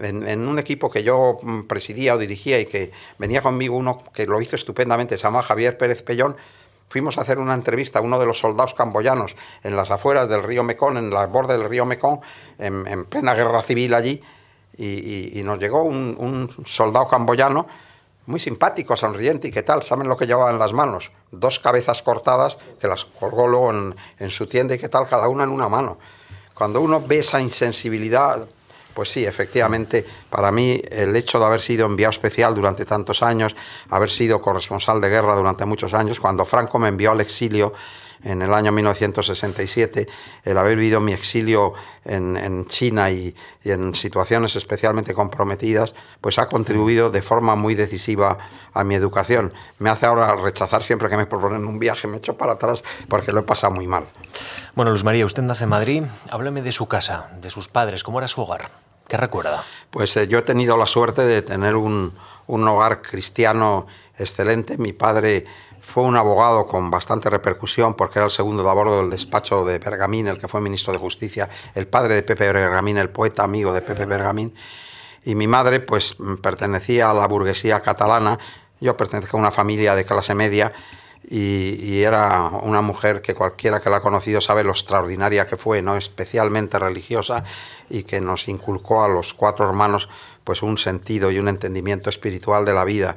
[0.00, 4.26] en, un equipo que yo mm, presidía o dirigía y que venía conmigo uno que
[4.26, 6.36] lo hizo estupendamente, se llama Javier Pérez Pellón,
[6.88, 10.42] fuimos a hacer una entrevista a uno de los soldados camboyanos en las afueras del
[10.42, 12.20] río Mekong, en la borde del río Mekong,
[12.58, 14.22] en plena guerra civil allí,
[14.78, 17.66] y, nos llegó un, soldado camboyano
[18.26, 21.10] muy simpático, sonriente y qué tal, ¿saben lo que llevaba en las manos?
[21.30, 25.28] Dos cabezas cortadas que las colgó luego en, en su tienda y qué tal, cada
[25.28, 25.98] una en una mano.
[26.54, 28.46] Cuando uno ve esa insensibilidad,
[28.98, 33.54] pues sí, efectivamente, para mí el hecho de haber sido enviado especial durante tantos años,
[33.90, 37.72] haber sido corresponsal de guerra durante muchos años, cuando Franco me envió al exilio,
[38.24, 40.08] en el año 1967,
[40.42, 47.12] el haber vivido mi exilio en, China y, en situaciones especialmente comprometidas, pues ha contribuido
[47.12, 48.36] de forma muy decisiva
[48.74, 49.52] a mi educación.
[49.78, 53.30] Me hace ahora rechazar siempre que me proponen un viaje, me echo para atrás porque
[53.30, 54.06] lo he pasado muy mal.
[54.74, 58.18] Bueno, Luz María, usted nace en Madrid, hábleme de su casa, de sus padres, ¿cómo
[58.18, 58.87] era su hogar?
[59.08, 59.64] ¿Qué recuerda?
[59.90, 62.12] Pues eh, yo he tenido la suerte de tener un,
[62.46, 63.86] un hogar cristiano
[64.18, 64.76] excelente.
[64.76, 65.46] Mi padre
[65.80, 69.64] fue un abogado con bastante repercusión porque era el segundo de a bordo del despacho
[69.64, 73.44] de Bergamín, el que fue ministro de Justicia, el padre de Pepe Bergamín, el poeta
[73.44, 74.54] amigo de Pepe Bergamín.
[75.24, 78.38] Y mi madre pues pertenecía a la burguesía catalana,
[78.80, 80.72] yo pertenezco a una familia de clase media
[81.30, 85.82] y, era una mujer que cualquiera que la ha conocido sabe lo extraordinaria que fue,
[85.82, 85.96] ¿no?
[85.96, 87.44] especialmente religiosa
[87.90, 90.08] y que nos inculcó a los cuatro hermanos
[90.42, 93.16] pues un sentido y un entendimiento espiritual de la vida.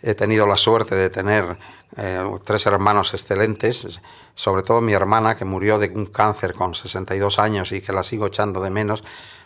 [0.00, 1.56] He tenido la suerte de tener
[1.96, 4.00] eh, tres hermanos excelentes,
[4.34, 8.02] sobre todo mi hermana que murió de un cáncer con 62 años y que la
[8.02, 9.04] sigo echando de menos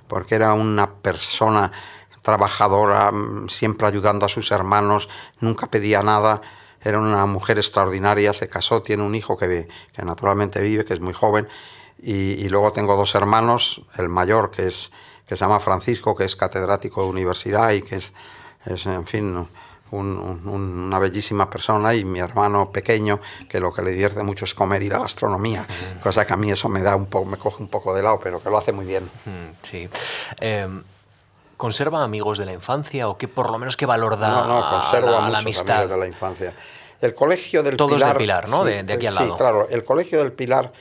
[0.09, 1.73] porque era una persona
[2.23, 5.09] trabajadora, mm, siempre ayudando a sus hermanos,
[5.41, 6.41] nunca pedía nada,
[6.87, 11.01] era una mujer extraordinaria, se casó, tiene un hijo que, que naturalmente vive, que es
[11.01, 11.49] muy joven,
[11.99, 14.93] y, luego tengo dos hermanos, el mayor que, es,
[15.27, 18.13] que se llama Francisco, que es catedrático de universidad y que es,
[18.67, 19.49] es en fin,
[19.91, 23.19] una bellísima persona y mi hermano pequeño
[23.49, 25.67] que lo que le divierte mucho es comer y la gastronomía,
[26.03, 28.21] cosa que a mí eso me da un poco, me coge un poco de lado,
[28.23, 29.11] pero que lo hace muy bien.
[29.63, 29.89] Sí.
[30.39, 30.83] Em,
[31.57, 34.71] ¿Conserva amigos de la infancia o qué por lo menos qué valor da no, no,
[34.71, 36.53] conservo a, la, amistad de la infancia?
[37.01, 38.09] El colegio del Todos Pilar.
[38.11, 38.65] del Pilar, ¿no?
[38.65, 39.27] de, aquí al lado.
[39.27, 39.67] Sí, claro.
[39.71, 40.73] El colegio del Pilar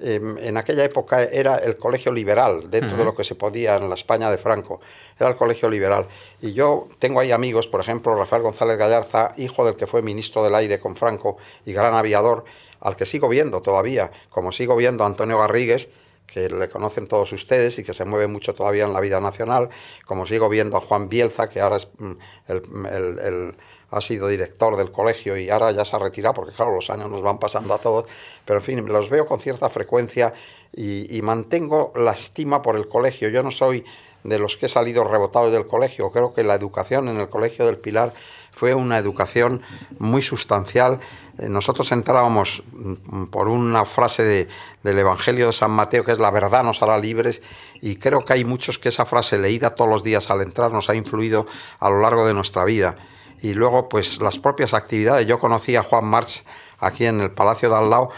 [0.00, 3.88] Em, en aquella época era el colegio liberal, dentro de lo que se podía en
[3.88, 4.80] la España de Franco,
[5.18, 6.06] era el colegio liberal.
[6.40, 10.42] Y yo tengo ahí amigos, por ejemplo, Rafael González Gallarza, hijo del que fue ministro
[10.42, 12.44] del aire con Franco y gran aviador,
[12.80, 15.88] al que sigo viendo todavía, como sigo viendo a Antonio Garrigues,
[16.34, 19.68] que le conocen todos ustedes y que se mueve mucho todavía en la vida nacional,
[20.04, 22.14] como sigo viendo a Juan Bielza, que ahora es mm,
[22.48, 23.54] el
[23.94, 27.08] ha sido director del colegio y ahora ya se ha retirado porque claro, los años
[27.10, 28.06] nos van pasando a todos,
[28.44, 30.34] pero en fin, los veo con cierta frecuencia
[30.72, 33.28] y, mantengo la estima por el colegio.
[33.28, 33.84] Yo no soy
[34.24, 37.66] de los que he salido rebotados del colegio, creo que la educación en el Colegio
[37.66, 38.12] del Pilar
[38.50, 39.62] fue una educación
[39.98, 41.00] muy sustancial.
[41.38, 44.48] Eh, nosotros entrábamos mm, por una frase
[44.82, 47.42] del Evangelio de San Mateo, que es la verdad nos hará libres,
[47.80, 50.88] y creo que hay muchos que esa frase leída todos los días al entrar nos
[50.88, 51.46] ha influido
[51.78, 52.96] a lo largo de nuestra vida
[53.42, 55.26] y luego pues las propias actividades.
[55.26, 56.44] Yo conocí a Juan March
[56.78, 58.10] aquí en el Palacio de al lado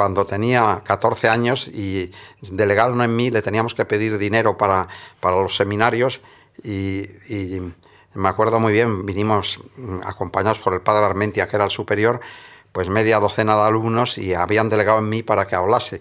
[0.00, 2.10] cuando tenía 14 años y
[2.40, 4.88] delegaron en mí, le teníamos que pedir dinero para,
[5.20, 6.22] para los seminarios
[6.62, 7.60] y, y,
[8.14, 9.60] me acuerdo muy bien, vinimos
[10.02, 12.22] acompañados por el padre Armentia, que era el superior,
[12.72, 16.00] pues media docena de alumnos y habían delegado en mí para que hablase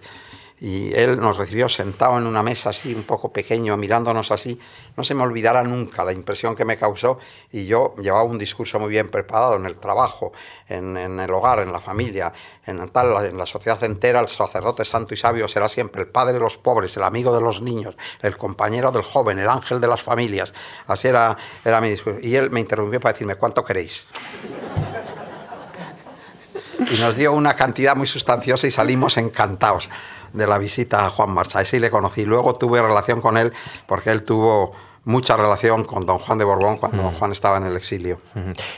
[0.62, 4.60] y él nos recibió sentado en una mesa así, un poco pequeño, mirándonos así.
[4.98, 7.18] No se me olvidará nunca la impresión que me causó
[7.52, 10.34] y yo llevaba un discurso muy bien preparado en el trabajo,
[10.68, 12.34] en, el hogar, en la familia,
[12.66, 14.20] en, tal, en la sociedad entera.
[14.20, 17.42] El sacerdote santo y sabio será siempre el padre de los pobres, el amigo de
[17.42, 20.54] los niños, el compañero del joven, el ángel de las familias.
[20.88, 22.20] Así era, era mi discurso.
[22.22, 24.06] Y él me interrumpió para decirme, ¿cuánto queréis?
[26.92, 29.90] y nos dio una cantidad muy sustanciosa y salimos encantados
[30.34, 31.64] de la visita a Juan Marcha.
[31.66, 32.26] sí le conocí.
[32.26, 33.54] Luego tuve relación con él
[33.88, 34.74] porque él tuvo
[35.06, 38.20] mucha relación con don Juan de Borbón cuando don Juan estaba en el exilio.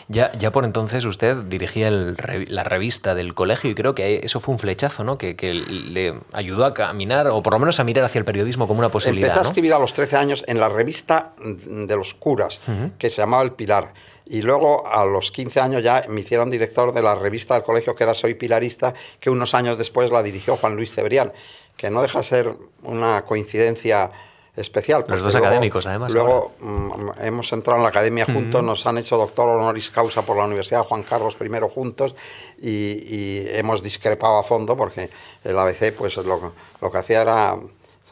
[0.08, 4.54] ya, ya por entonces usted dirigía la revista del colegio y creo que eso fue
[4.54, 5.18] un flechazo, ¿no?
[5.18, 8.80] Que, le ayudó a caminar o por lo menos a mirar hacia el periodismo como
[8.80, 9.30] una posibilidad.
[9.30, 12.62] Empecé a escribir a los 13 años en la revista de los curas,
[12.98, 13.94] que se llamaba El Pilar.
[14.26, 17.96] Y luego a los 15 años ya me hicieron director de la revista del colegio
[17.96, 21.34] que era Soy Pilarista, que unos años después la dirigió Juan Luis Cebrián.
[21.78, 24.12] que no deja ser una coincidencia
[24.56, 25.06] especial.
[25.08, 26.14] Los dos académicos, además.
[26.14, 30.38] Luego mm, hemos entrado en la academia juntos, nos han hecho doctor honoris causa por
[30.38, 32.16] la Universidad Juan Carlos I juntos
[32.60, 35.10] y, hemos discrepado a fondo porque
[35.44, 37.58] el ABC pues lo, lo que hacía era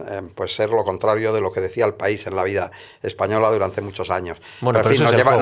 [0.07, 3.49] eh, pues ser lo contrario de lo que decía el país en la vida española
[3.51, 4.37] durante muchos años.
[4.61, 5.37] Bueno, pero, eso, es lleva,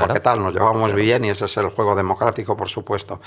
[0.00, 3.20] porque tal, nos llevamos bien y ese es el juego democrático, por supuesto.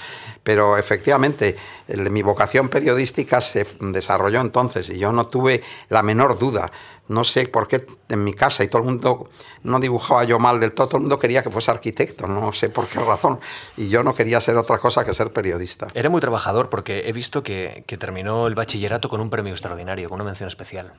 [0.44, 1.56] Pero efectivamente,
[1.88, 6.72] mi vocación periodística se desarrolló entonces y yo no tuve la menor duda
[7.10, 9.28] no sé por qué en mi casa y todo el mundo
[9.64, 12.70] no dibujaba yo mal del todo, todo el mundo quería que fuese arquitecto, no sé
[12.70, 13.40] por qué razón,
[13.76, 15.88] y yo no quería ser otra cosa que ser periodista.
[15.94, 20.08] Era muy trabajador porque he visto que, que terminó el bachillerato con un premio extraordinario,
[20.08, 20.94] con una mención especial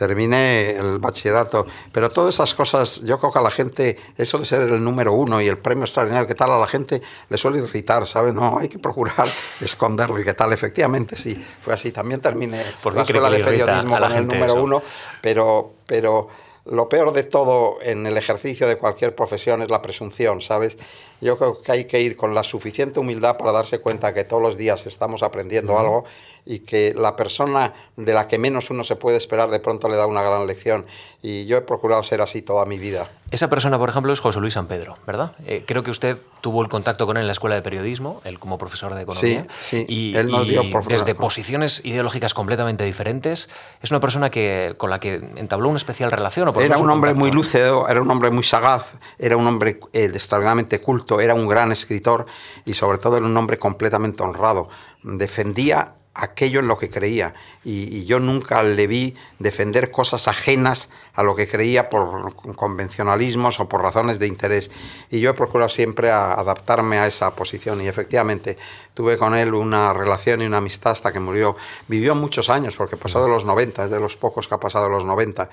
[0.00, 4.46] terminé el bachillerato, pero todas esas cosas, yo creo que a la gente, eso de
[4.46, 6.50] ser el número uno y el premio extraordinario, ¿qué tal?
[6.50, 8.32] A la gente le suele irritar, ¿sabes?
[8.32, 9.28] No, hay que procurar
[9.60, 11.92] esconderlo y qué tal, efectivamente, sí, fue así.
[11.92, 14.82] También terminé por la escuela de periodismo con el número uno,
[15.20, 16.28] pero, pero
[16.64, 20.78] lo peor de todo en el ejercicio de cualquier profesión es la presunción, ¿sabes?
[21.20, 24.42] Yo creo que hay que ir con la suficiente humildad para darse cuenta que todos
[24.42, 26.04] los días estamos aprendiendo algo
[26.46, 29.96] y que la persona de la que menos uno se puede esperar de pronto le
[29.96, 30.86] da una gran lección.
[31.22, 33.10] Y yo he procurado ser así toda mi vida.
[33.30, 35.32] Esa persona, por ejemplo, es José Luis San Pedro, ¿verdad?
[35.46, 38.38] Eh, creo que usted tuvo el contacto con él en la escuela de periodismo, él
[38.38, 39.44] como profesor de economía.
[39.60, 39.86] Sí, sí.
[39.88, 43.48] Y, él nos dio desde posiciones ideológicas completamente diferentes,
[43.82, 46.48] es una persona que, con la que entabló una especial relación.
[46.48, 50.10] ¿o era un hombre muy lúcido, era un hombre muy sagaz, era un hombre eh,
[50.12, 52.26] extraordinariamente culto, era un gran escritor
[52.66, 54.68] y sobre todo era un hombre completamente honrado.
[55.02, 57.34] Defendía aquello en lo que creía.
[57.64, 63.68] Y, yo nunca le vi defender cosas ajenas a lo que creía por convencionalismos o
[63.68, 64.70] por razones de interés.
[65.10, 67.80] Y yo he procurado siempre adaptarme a esa posición.
[67.80, 68.58] Y efectivamente
[68.94, 71.56] tuve con él una relación y una amistad hasta que murió.
[71.88, 74.88] Vivió muchos años, porque pasó de los 90, es de los pocos que ha pasado
[74.88, 75.48] los 90,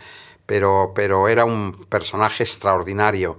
[0.45, 3.37] pero, pero era un personaje extraordinario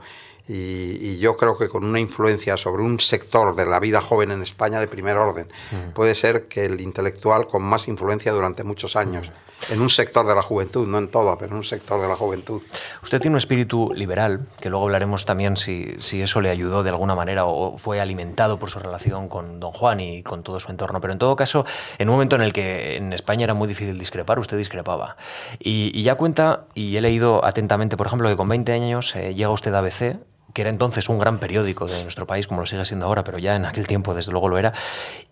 [0.48, 4.42] y, yo creo que con una influencia sobre un sector de la vida joven en
[4.42, 5.46] España de primer orden.
[5.94, 9.30] Puede ser que el intelectual con más influencia durante muchos años.
[9.70, 12.14] En un sector de la juventud, no en toda, pero en un sector de la
[12.14, 12.62] juventud.
[13.02, 16.90] Usted tiene un espíritu liberal, que luego hablaremos también si, si eso le ayudó de
[16.90, 20.70] alguna manera o fue alimentado por su relación con don Juan y con todo su
[20.70, 21.00] entorno.
[21.00, 21.66] Pero en todo caso,
[21.98, 25.16] en un momento en el que en España era muy difícil discrepar, usted discrepaba.
[25.58, 29.50] Y, ya cuenta, y he leído atentamente, por ejemplo, que con 20 años eh, llega
[29.50, 30.18] usted a ABC
[30.52, 33.38] que era entonces un gran periódico de nuestro país, como lo sigue siendo ahora, pero
[33.38, 34.72] ya en aquel tiempo desde luego lo era,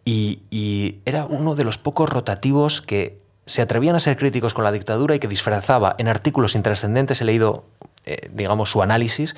[0.04, 4.72] y, era uno de los pocos rotativos que se atrevían a ser críticos con la
[4.72, 7.64] dictadura y que disfrazaba en artículos intrascendentes, he leído,
[8.04, 9.36] eh, digamos, su análisis,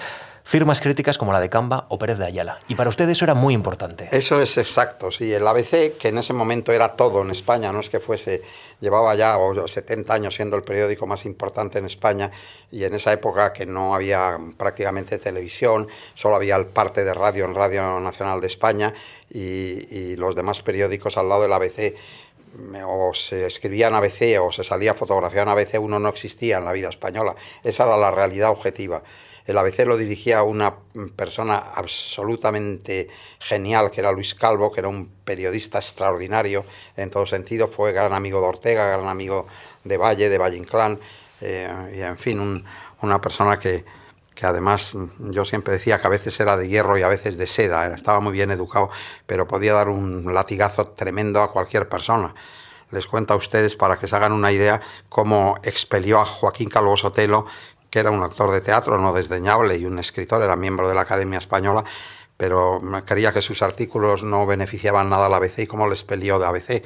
[0.49, 2.59] firmas críticas como la de Camba o Pérez de Ayala.
[2.69, 4.09] Y para usted eso era muy importante.
[4.13, 5.31] Eso es exacto, sí.
[5.31, 8.41] El ABC, que en ese momento era todo en España, no es que fuese,
[8.81, 12.31] llevaba ya 70 años siendo el periódico más importante en España
[12.71, 17.45] y en esa época que no había prácticamente televisión, solo había el parte de radio
[17.45, 18.95] en Radio Nacional de España
[19.29, 21.95] y, los demás periódicos al lado del ABC
[22.87, 26.65] o se escribía en ABC o se salía fotografía en ABC, uno no existía en
[26.65, 27.37] la vida española.
[27.63, 29.03] Esa era la realidad objetiva.
[29.49, 30.75] El ABC lo dirigía una
[31.17, 33.09] persona absolutamente
[33.39, 36.67] genial, que era Luis Calvo, que era un periodista extraordinario
[36.99, 39.47] en todo sentido, fue gran amigo de Ortega, gran amigo
[39.85, 41.01] de Valle, de Valle Inclán,
[41.41, 42.63] eh, y en fin,
[43.01, 43.87] una persona que,
[44.35, 47.47] que además yo siempre decía que a veces era de hierro y a veces de
[47.47, 48.91] seda, estaba muy bien educado,
[49.25, 52.35] pero podía dar un latigazo tremendo a cualquier persona.
[52.91, 56.97] Les cuento a ustedes para que se hagan una idea cómo expelió a Joaquín Calvo
[56.97, 57.47] Sotelo,
[57.91, 61.03] que era un actor de teatro no desdeñable y un escritor, era miembro de la
[61.03, 61.85] Academia Española,
[62.37, 66.39] pero creía que sus artículos no beneficiaban nada a la ABC y cómo les peleó
[66.39, 66.85] de ABC.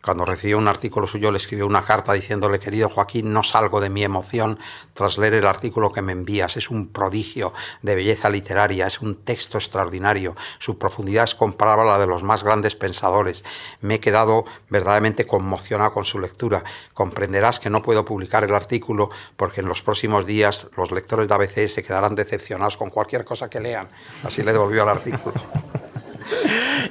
[0.00, 3.90] Cuando recibió un artículo suyo, le escribió una carta diciéndole, querido Joaquín, no salgo de
[3.90, 4.58] mi emoción
[4.94, 6.56] tras leer el artículo que me envías.
[6.56, 10.36] Es un prodigio de belleza literaria, es un texto extraordinario.
[10.60, 13.44] Su profundidad es comparable a la de los más grandes pensadores.
[13.80, 16.62] Me he quedado verdaderamente conmocionado con su lectura.
[16.94, 21.34] Comprenderás que no puedo publicar el artículo porque en los próximos días los lectores de
[21.34, 23.88] ABC se quedarán decepcionados con cualquier cosa que lean.
[24.22, 25.34] Así le devolvió el artículo.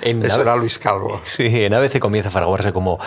[0.01, 1.21] en Eso era Luis Calvo.
[1.25, 2.99] Sí, en ABC comienza a fraguarse como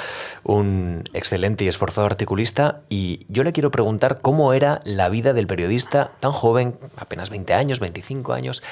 [0.45, 5.47] un excelente y esforzado articulista y yo le quiero preguntar cómo era la vida del
[5.47, 8.63] periodista tan joven, apenas 20 años, 25 años,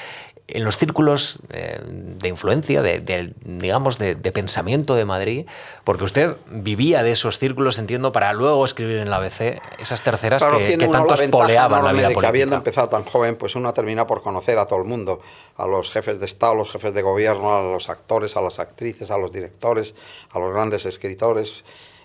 [0.53, 5.45] en los círculos eh, de influencia, de, digamos, de, pensamiento de Madrid,
[5.83, 10.45] porque usted vivía de esos círculos, entiendo, para luego escribir en la ABC esas terceras
[10.45, 12.27] que, tanto espoleaban la vida política.
[12.27, 15.21] habiendo empezado tan joven, pues uno termina por conocer a todo el mundo,
[15.57, 18.59] a los jefes de Estado, a los jefes de gobierno, a los actores, a las
[18.59, 19.95] actrices, a los directores,
[20.31, 21.63] a los grandes escritores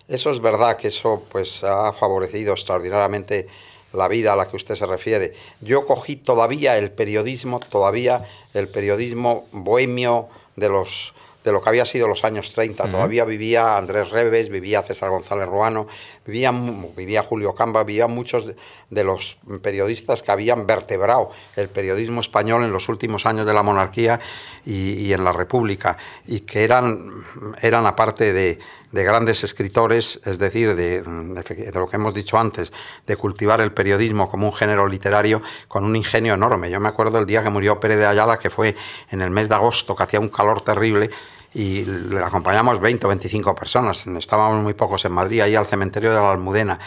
[0.08, 3.48] Eso es verdad que eso pues ha favorecido extraordinariamente
[3.94, 5.34] la vida a la que usted se refiere.
[5.60, 8.24] Yo cogí todavía el periodismo, todavía
[8.54, 11.14] el periodismo bohemio de los
[11.44, 12.90] de lo que había sido los años 30.
[12.90, 15.86] Todavía vivía Andrés Reves, vivía César González Ruano,
[16.26, 16.50] vivía,
[16.96, 18.50] vivía Julio Camba, vivían muchos
[18.88, 23.62] de los periodistas que habían vertebrado el periodismo español en los últimos años de la
[23.62, 24.20] monarquía
[24.64, 27.12] y, en la República, y que eran,
[27.60, 28.58] eran aparte de,
[29.02, 32.72] grandes escritores, es decir, de, de, lo que hemos dicho antes,
[33.06, 36.70] de cultivar el periodismo como un género literario con un ingenio enorme.
[36.70, 38.76] Yo me acuerdo el día que murió Pérez de Ayala, que fue
[39.10, 41.10] en el mes de agosto, que hacía un calor terrible,
[41.54, 44.06] y le acompañamos 20 o 25 personas.
[44.06, 46.78] Estábamos muy pocos en Madrid, ahí al cementerio de la Almudena.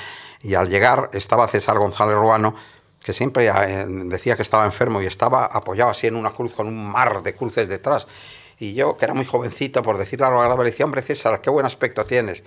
[0.42, 2.54] Y al llegar estaba César González Ruano,
[3.02, 6.68] que siempre eh, decía que estaba enfermo y estaba apoyado así en una cruz con
[6.68, 8.06] un mar de cruces detrás.
[8.60, 11.42] Y yo, que era muy jovencito, por decirlo a lo agradable, le decía, hombre César,
[11.42, 12.44] qué buen aspecto tienes.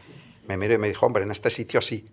[0.48, 2.08] Me miró y me dijo, hombre, en este sitio sí.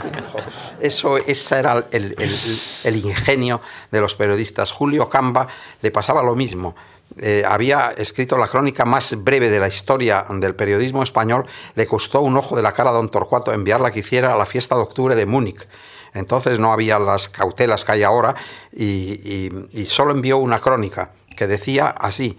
[0.80, 3.60] Eso, ese era el, el, el ingenio
[3.90, 4.70] de los periodistas.
[4.70, 5.48] Julio Camba
[5.82, 6.76] le pasaba lo mismo
[7.18, 12.20] eh, había escrito la crónica más breve de la historia del periodismo español, le costó
[12.20, 14.82] un ojo de la cara a don Torcuato enviarla que hiciera a la fiesta de
[14.82, 15.66] octubre de Múnich.
[16.12, 18.34] Entonces no había las cautelas que hay ahora
[18.72, 19.50] y,
[19.86, 22.38] solo envió una crónica que decía así,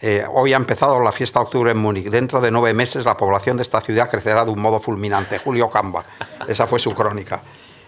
[0.00, 2.08] eh, hoy ha empezado la fiesta de octubre en Múnich.
[2.08, 5.38] Dentro de nueve meses la población de esta ciudad crecerá de un modo fulminante.
[5.38, 6.04] Julio Camba.
[6.48, 7.40] Esa fue su crónica.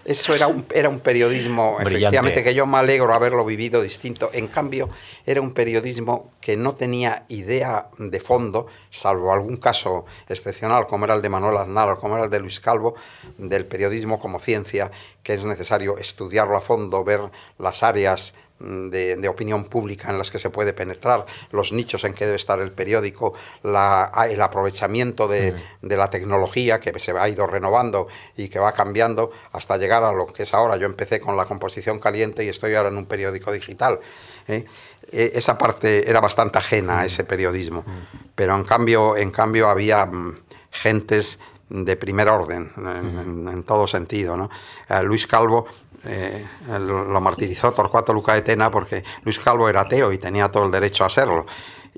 [0.05, 4.31] Eso era un, era un periodismo, efectivamente, que yo me alegro haberlo vivido distinto.
[4.33, 4.89] En cambio,
[5.23, 11.13] era un periodismo que no tenía idea de fondo, salvo algún caso excepcional, como era
[11.13, 12.95] el de Manuel Aznar o como era el de Luis Calvo,
[13.37, 14.89] del periodismo como ciencia,
[15.21, 17.21] que es necesario estudiarlo a fondo, ver
[17.59, 22.25] las áreas de, opinión pública en las que se puede penetrar, los nichos en que
[22.25, 23.33] debe estar el periódico,
[23.63, 29.31] el aprovechamiento de, de, la tecnología que se ha ido renovando y que va cambiando
[29.51, 30.77] hasta llegar a lo que es ahora.
[30.77, 33.99] Yo empecé con la composición caliente y estoy ahora en un periódico digital.
[34.47, 34.65] ¿eh?
[35.11, 37.83] E, esa parte era bastante ajena a ese periodismo,
[38.35, 40.37] pero en cambio, en cambio había mm,
[40.71, 41.39] gentes
[41.69, 44.35] de primer orden, en, todo sentido.
[44.35, 44.49] ¿no?
[44.89, 45.67] Eh, Luis Calvo
[46.05, 46.45] eh,
[46.79, 50.71] lo martirizó Torcuato Luca de Tena porque Luis Calvo era ateo y tenía todo el
[50.71, 51.45] derecho a serlo.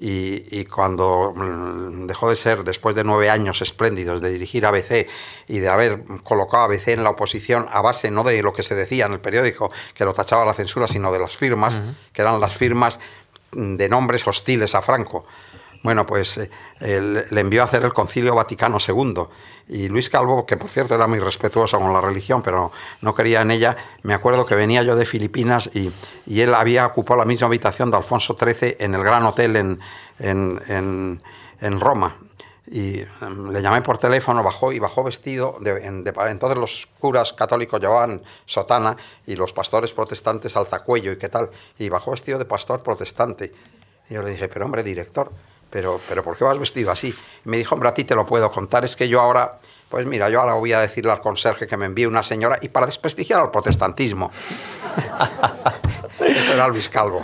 [0.03, 5.07] Y, cuando mm, dejó de ser, después de nueve años espléndidos de dirigir ABC
[5.47, 8.73] y de haber colocado ABC en la oposición a base no de lo que se
[8.73, 11.79] decía en el periódico, que lo tachaba la censura, sino de las firmas,
[12.13, 12.99] que eran las firmas
[13.51, 15.25] de nombres hostiles a Franco.
[15.83, 16.37] Bueno, pues
[16.79, 19.23] eh, le envió a hacer el Concilio Vaticano II.
[19.67, 22.71] Y Luis Calvo, que por cierto era muy respetuoso con la religión, pero
[23.01, 25.91] no quería en ella, me acuerdo que venía yo de Filipinas y,
[26.27, 29.77] él había ocupado la misma habitación de Alfonso XIII en el Gran Hotel
[30.19, 32.17] en, Roma.
[32.67, 35.57] Y em, le llamé por teléfono, bajó y bajó vestido.
[35.59, 41.49] De, entonces los curas católicos llevaban sotana y los pastores protestantes alzacuello y qué tal.
[41.79, 43.53] Y bajó vestido de pastor protestante.
[44.09, 45.31] Y yo le dije, pero hombre, director,
[45.71, 47.15] pero, pero ¿por qué vas vestido así?
[47.45, 49.57] me dijo, hombre, a ti te lo puedo contar, es que yo ahora,
[49.89, 52.69] pues mira, yo ahora voy a decirle al conserje que me envíe una señora y
[52.69, 54.31] para desprestigiar al protestantismo.
[56.19, 57.21] Eso era Luis Calvo.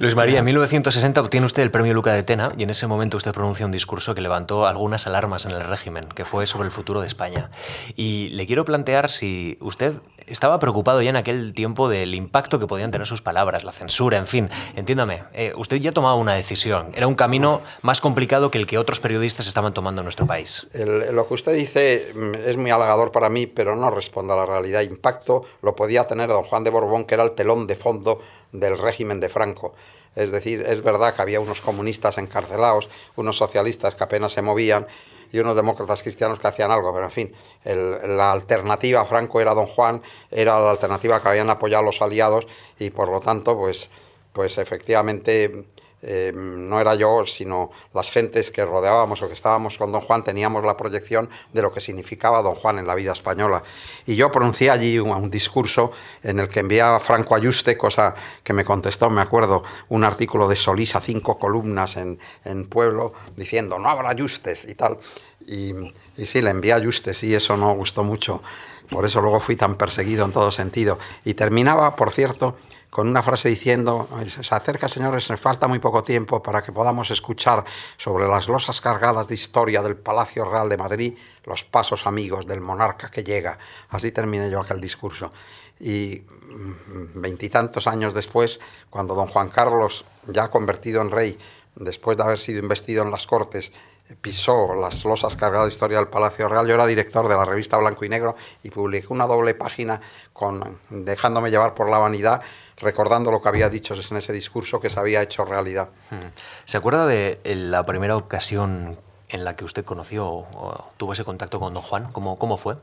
[0.00, 3.18] Luis María, en 1960 obtiene usted el premio Luca de Tena y en ese momento
[3.18, 6.72] usted pronuncia un discurso que levantó algunas alarmas en el régimen, que fue sobre el
[6.72, 7.50] futuro de España.
[7.96, 10.00] Y le quiero plantear si usted
[10.30, 14.18] estaba preocupado ya en aquel tiempo del impacto que podían tener sus palabras, la censura,
[14.18, 14.50] en fin.
[14.76, 16.92] Entiéndame, eh, usted ya tomaba una decisión.
[16.94, 20.68] Era un camino más complicado que el que otros periodistas estaban tomando en nuestro país.
[20.74, 24.46] lo que usted dice mm, es muy halagador para mí, pero no responde a la
[24.46, 24.82] realidad.
[24.82, 28.22] Impacto lo podía tener don Juan de Borbón, que era el telón de fondo
[28.52, 29.74] del régimen de Franco.
[30.16, 34.86] Es decir, es verdad que había unos comunistas encarcelados, unos socialistas que apenas se movían
[35.32, 37.32] y unos demócratas cristianos que hacían algo, pero en fin,
[37.64, 42.46] la alternativa Franco era don Juan, era la alternativa que habían apoyado los aliados
[42.78, 43.90] y por lo tanto, pues,
[44.32, 45.66] pues efectivamente
[46.02, 50.22] eh, no era yo, sino las gentes que rodeábamos o que estábamos con don Juan,
[50.22, 53.62] teníamos la proyección de lo que significaba don Juan en la vida española.
[54.06, 55.92] Y yo pronuncié allí un, discurso
[56.22, 60.56] en el que enviaba Franco Ayuste, cosa que me contestó, me acuerdo, un artículo de
[60.56, 64.98] Solís a cinco columnas en, en Pueblo, diciendo, no habrá Ayustes y tal.
[65.46, 65.72] Y,
[66.16, 68.42] y sí, le envié Ayustes y eso no gustó mucho.
[68.88, 70.98] Por eso luego fui tan perseguido en todo sentido.
[71.24, 72.56] Y terminaba, por cierto,
[72.90, 77.10] con una frase diciendo, se acerca señores, nos falta muy poco tiempo para que podamos
[77.10, 77.64] escuchar
[77.96, 82.60] sobre las losas cargadas de historia del Palacio Real de Madrid los pasos amigos del
[82.60, 83.58] monarca que llega.
[83.90, 85.30] Así terminé yo aquel discurso.
[85.78, 88.60] Y mm, veintitantos años después,
[88.90, 91.38] cuando don Juan Carlos, ya convertido en rey,
[91.80, 93.72] después de haber sido investido en las Cortes,
[94.20, 96.66] pisó las losas cargadas de historia del Palacio Real.
[96.66, 100.00] Yo era director de la revista Blanco y Negro y publiqué una doble página
[100.32, 102.42] con, dejándome llevar por la vanidad,
[102.76, 105.88] recordando lo que había dicho en ese discurso que se había hecho realidad.
[106.10, 106.28] Hmm.
[106.64, 111.60] ¿Se acuerda de la primera ocasión en la que usted conoció o tuvo ese contacto
[111.60, 112.12] con don Juan?
[112.12, 112.76] ¿Cómo, cómo fue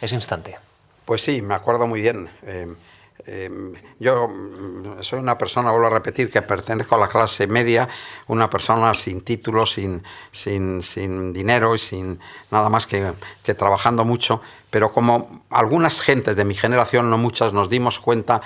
[0.00, 0.56] ese instante?
[1.04, 2.30] Pues sí, me acuerdo muy bien.
[2.42, 2.72] Eh,
[3.26, 7.88] Em, yo mm, soy una persona, vuelvo a repetir, que pertenezco a la clase media,
[8.28, 13.12] una persona sin títulos, sin, sin, sin dinero y sin nada más que,
[13.42, 14.40] que, trabajando mucho,
[14.70, 18.40] pero como algunas gentes de mi generación, no muchas, nos dimos cuenta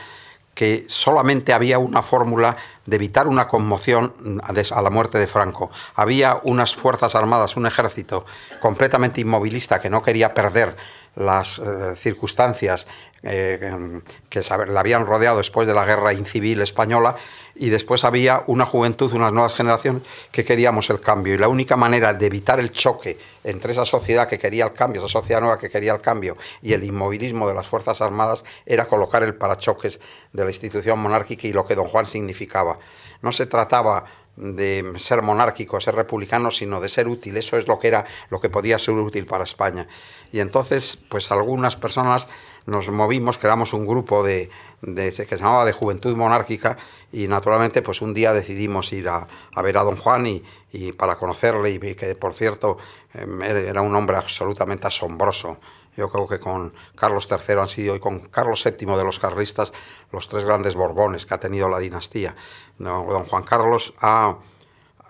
[0.54, 5.70] que solamente había una fórmula de evitar una conmoción a la muerte de Franco.
[5.94, 8.26] Había unas Fuerzas Armadas, un ejército
[8.60, 10.76] completamente inmovilista que no quería perder
[11.14, 12.86] las eh, circunstancias
[13.24, 17.16] eh, que la habían rodeado después de la guerra incivil española
[17.54, 20.02] y después había una juventud, unas nuevas generaciones
[20.32, 24.28] que queríamos el cambio y la única manera de evitar el choque entre esa sociedad
[24.28, 27.54] que quería el cambio, esa sociedad nueva que quería el cambio y el inmovilismo de
[27.54, 30.00] las Fuerzas Armadas era colocar el parachoques
[30.32, 32.78] de la institución monárquica y lo que don Juan significaba.
[33.20, 34.04] No se trataba
[34.36, 37.36] de ser monárquico, ser republicano, sino de ser útil.
[37.36, 39.86] Eso es lo que era, lo que podía ser útil para España.
[40.32, 42.28] Y entonces, pues algunas personas
[42.66, 44.48] nos movimos, creamos un grupo de,
[44.80, 46.76] que se llamaba de Juventud Monárquica
[47.12, 49.26] y naturalmente, pues un día decidimos ir a,
[49.62, 50.42] ver a don Juan y,
[50.72, 52.78] y para conocerle y que, por cierto,
[53.14, 55.58] em, era un hombre absolutamente asombroso.
[55.96, 59.72] Yo creo que con Carlos III han sido y con Carlos VII de los carlistas
[60.10, 62.34] los tres grandes borbones que ha tenido la dinastía.
[62.78, 63.92] Don Juan Carlos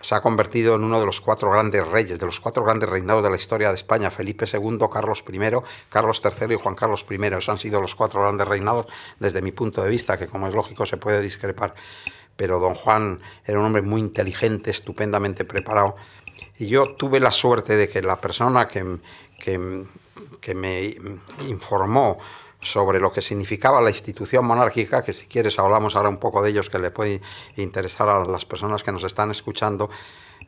[0.03, 3.23] se ha convertido en uno de los cuatro grandes reyes, de los cuatro grandes reinados
[3.23, 5.39] de la historia de España, Felipe II, Carlos I,
[5.89, 7.25] Carlos III y Juan Carlos I.
[7.25, 8.87] Esos han sido los cuatro grandes reinados
[9.21, 11.75] desde mi punto de vista, que como es lógico se puede discrepar.
[12.37, 15.95] Pero don Juan era un hombre muy inteligente, estupendamente preparado.
[16.59, 18.99] Y yo tuve la suerte de que la persona que,
[19.39, 19.85] que,
[20.41, 20.97] que me
[21.49, 22.19] informó
[22.63, 26.51] sobre lo que significaba la institución monárquica, que si quieres hablamos ahora un poco de
[26.51, 27.21] ellos, que le puede
[27.57, 29.91] interesar a las personas que nos están escuchando,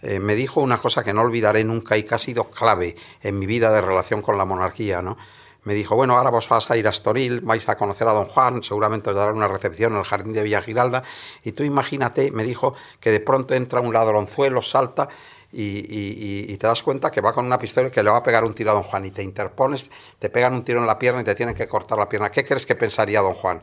[0.01, 3.39] eh, me dijo una cosa que no olvidaré nunca y que ha sido clave en
[3.39, 5.19] mi vida de relación con la monarquía, ¿no?
[5.65, 8.27] Me dijo, bueno, ahora vos vas a ir a Estoril, vais a conocer a don
[8.27, 11.03] Juan, seguramente os darán una recepción en el jardín de Villa Giralda,
[11.43, 15.09] y tú imagínate, me dijo, que de pronto entra un ladronzuelo, salta
[15.55, 18.55] y, te das cuenta que va con una pistola que le va a pegar un
[18.55, 21.25] tiro a don Juan y te interpones, te pegan un tiro en la pierna y
[21.25, 22.31] te tienen que cortar la pierna.
[22.31, 23.63] ¿Qué crees que pensaría don Juan?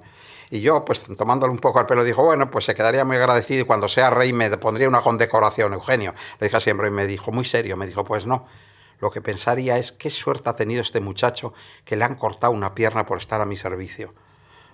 [0.50, 3.62] Y yo, pues tomándole un poco al pelo, dijo, bueno, pues se quedaría muy agradecido
[3.62, 6.14] y cuando sea rey me pondría una condecoración, Eugenio.
[6.40, 8.46] Le dije siempre y me dijo, muy serio, me dijo, pues no.
[9.00, 11.54] Lo que pensaría es, qué suerte ha tenido este muchacho
[11.86, 14.14] que le han cortado una pierna por estar a mi servicio.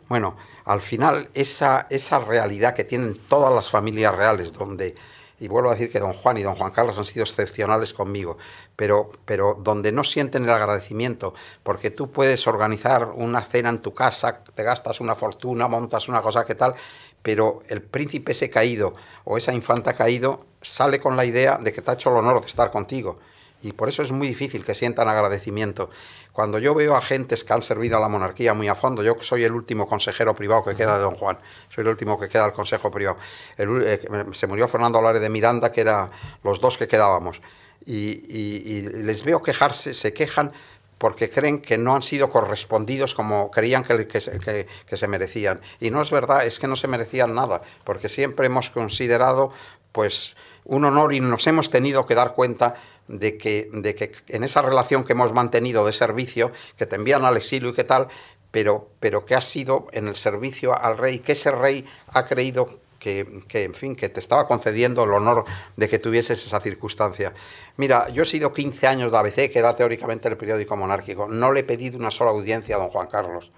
[0.10, 4.96] Bueno, al final, esa, esa realidad que tienen todas las familias reales, donde
[5.40, 8.38] y vuelvo a decir que don Juan y don Juan Carlos han sido excepcionales conmigo,
[8.76, 11.34] pero, pero donde no sienten el agradecimiento,
[11.64, 16.22] porque tú puedes organizar una cena en tu casa, te gastas una fortuna, montas una
[16.22, 16.76] cosa que tal,
[17.22, 21.82] pero el príncipe ese caído o esa infanta caído sale con la idea de que
[21.82, 23.20] te ha hecho el honor de estar contigo.
[23.62, 25.90] Y por eso es muy difícil que sientan agradecimiento.
[26.32, 29.16] Cuando yo veo a gentes que han servido a la monarquía muy a fondo, yo
[29.22, 31.40] soy el último consejero privado que queda de don Juan,
[31.70, 33.18] soy el último que queda del consejo privado.
[33.58, 36.12] Eh, se murió Fernando Alares de Miranda, que eran
[36.44, 37.42] los dos que quedábamos.
[37.86, 40.52] Y, les veo quejarse, se quejan
[40.98, 45.62] porque creen que no han sido correspondidos como creían que, que, se merecían.
[45.80, 49.52] Y no es verdad, es que no se merecían nada, porque siempre hemos considerado
[49.92, 50.36] pues
[50.66, 52.76] un honor y nos hemos tenido que dar cuenta
[53.08, 57.26] de que, de que en esa relación que hemos mantenido de servicio, que te envían
[57.26, 58.08] al exilio y qué tal,
[58.52, 62.66] pero, pero que has sido en el servicio al rey, que ese rey ha creído
[63.00, 65.46] que, que, en fin, que te estaba concediendo el honor
[65.76, 67.34] de que tuvieses esa circunstancia.
[67.78, 71.28] Mira, yo he sido 15 años de ABC, que era teóricamente el periódico monárquico.
[71.28, 73.52] No le he pedido una sola audiencia a don Juan Carlos.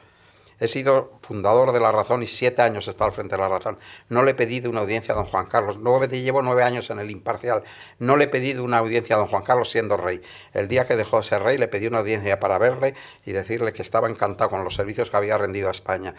[0.60, 3.48] He sido fundador de La Razón y siete años he estado al frente de La
[3.48, 3.78] Razón.
[4.10, 5.78] No le he pedido una audiencia a don Juan Carlos.
[6.12, 7.64] llevo nueve años en el imparcial.
[7.98, 10.22] No le he pedido una audiencia a don Juan Carlos siendo rey.
[10.54, 12.94] El día que dejó de ser rey le pedí una audiencia para verle
[13.26, 16.16] y decirle que estaba encantado con los servicios que había rendido a España.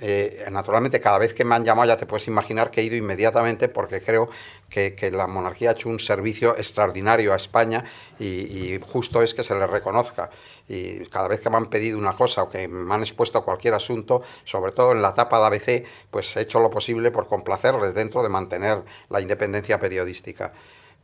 [0.00, 2.94] Eh, naturalmente cada vez que me han llamado ya te puedes imaginar que he ido
[2.94, 4.30] inmediatamente porque creo
[4.70, 7.84] que, la monarquía ha hecho un servicio extraordinario a España
[8.20, 10.30] y, justo es que se le reconozca.
[10.68, 13.74] Y cada vez que me han pedido una cosa o que me han expuesto cualquier
[13.74, 17.94] asunto, sobre todo en la etapa de ABC, pues he hecho lo posible por complacerles
[17.94, 20.52] dentro de mantener la independencia periodística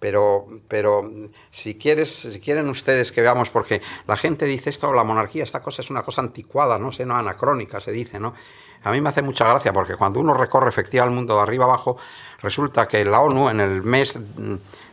[0.05, 1.11] pero, pero
[1.51, 5.63] si, quieres, si quieren ustedes que veamos, porque la gente dice esto, la monarquía, esta
[5.63, 8.35] cosa es una cosa anticuada, no sé, no anacrónica, se dice, ¿no?
[8.83, 11.65] A mí me hace mucha gracia porque cuando uno recorre efectivamente el mundo de arriba
[11.65, 11.97] abajo,
[12.43, 14.19] resulta que la ONU en el mes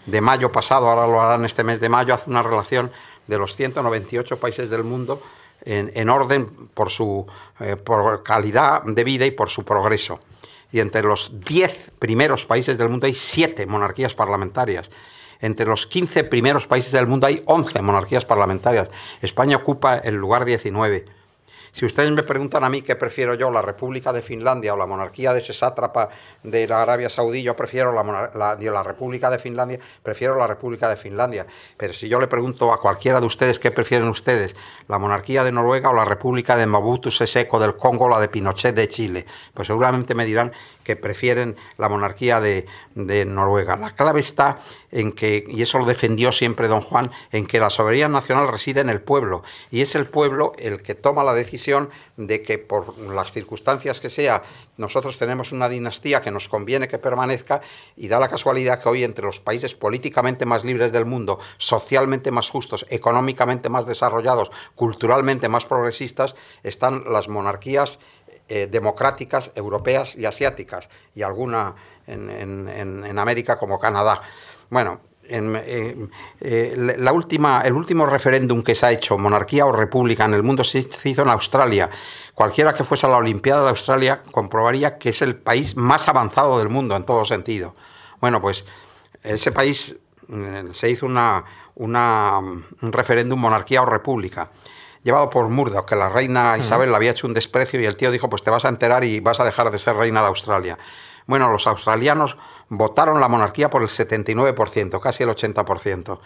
[0.05, 2.89] de mayo pasado, ahora lo harán este mes de mayo, hace una relación
[3.31, 5.23] de los 198 países del mundo
[5.63, 7.25] en, orden por su
[7.61, 10.19] eh, por calidad de vida y por su progreso.
[10.69, 14.91] Y entre los 10 primeros países del mundo hay 7 monarquías parlamentarias.
[15.39, 18.89] Entre los 15 primeros países del mundo hay 11 monarquías parlamentarias.
[19.21, 21.05] España ocupa el lugar 19.
[21.71, 24.85] Si ustedes me preguntan a mí qué prefiero yo, la República de Finlandia o la
[24.85, 26.09] monarquía de ese sátrapa
[26.43, 30.97] de la Arabia Saudí, yo prefiero la, la, República de Finlandia, prefiero la República de
[30.97, 31.47] Finlandia.
[31.77, 34.55] Pero si yo le pregunto a cualquiera de ustedes qué prefieren ustedes,
[34.89, 38.75] la monarquía de Noruega o la República de Mobutu Seseko del Congo la de Pinochet
[38.75, 40.51] de Chile, pues seguramente me dirán
[40.83, 43.77] que prefieren la monarquía de, Noruega.
[43.77, 44.59] La clave está
[44.91, 48.81] en que, y eso lo defendió siempre don Juan, en que la soberanía nacional reside
[48.81, 52.97] en el pueblo, y es el pueblo el que toma la decisión de que por
[52.99, 54.43] las circunstancias que sea,
[54.77, 57.61] nosotros tenemos una dinastía que nos conviene que permanezca,
[57.95, 62.31] y da la casualidad que hoy entre los países políticamente más libres del mundo, socialmente
[62.31, 67.99] más justos, económicamente más desarrollados, culturalmente más progresistas, están las monarquías
[68.53, 71.73] eh, democráticas europeas y asiáticas, y alguna
[72.05, 74.21] en, América como Canadá.
[74.69, 76.07] Bueno, eh,
[76.41, 80.43] eh, la última, el último referéndum que se ha hecho, monarquía o república, en el
[80.43, 81.89] mundo se hizo en Australia.
[82.35, 86.59] Cualquiera que fuese a la Olimpiada de Australia comprobaría que es el país más avanzado
[86.59, 87.73] del mundo en todo sentido.
[88.19, 88.65] Bueno, pues
[89.23, 89.95] ese país
[90.73, 91.45] se hizo una,
[91.75, 94.51] un referéndum monarquía o república
[95.03, 98.11] llevado por Murdoch, que la reina Isabel le había hecho un desprecio y el tío
[98.11, 100.77] dijo, pues te vas a enterar y vas a dejar de ser reina de Australia.
[101.27, 102.37] Bueno, los australianos
[102.69, 106.19] votaron la monarquía por el 79%, casi el 80%.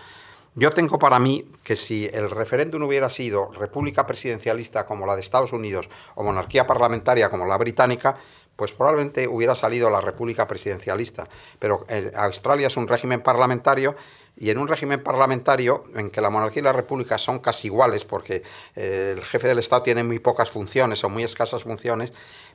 [0.57, 5.21] Yo tengo para mí que si el referéndum hubiera sido república presidencialista como la de
[5.21, 8.15] Estados Unidos o monarquía parlamentaria como la británica,
[8.55, 11.26] pues probablemente hubiera salido la república presidencialista.
[11.59, 13.97] Pero eh, Australia es un régimen parlamentario
[14.38, 18.06] y en un régimen parlamentario en que la monarquía y la república son casi iguales,
[18.06, 18.44] porque
[18.76, 22.12] eh, el jefe del Estado tiene muy pocas funciones o muy escasas funciones,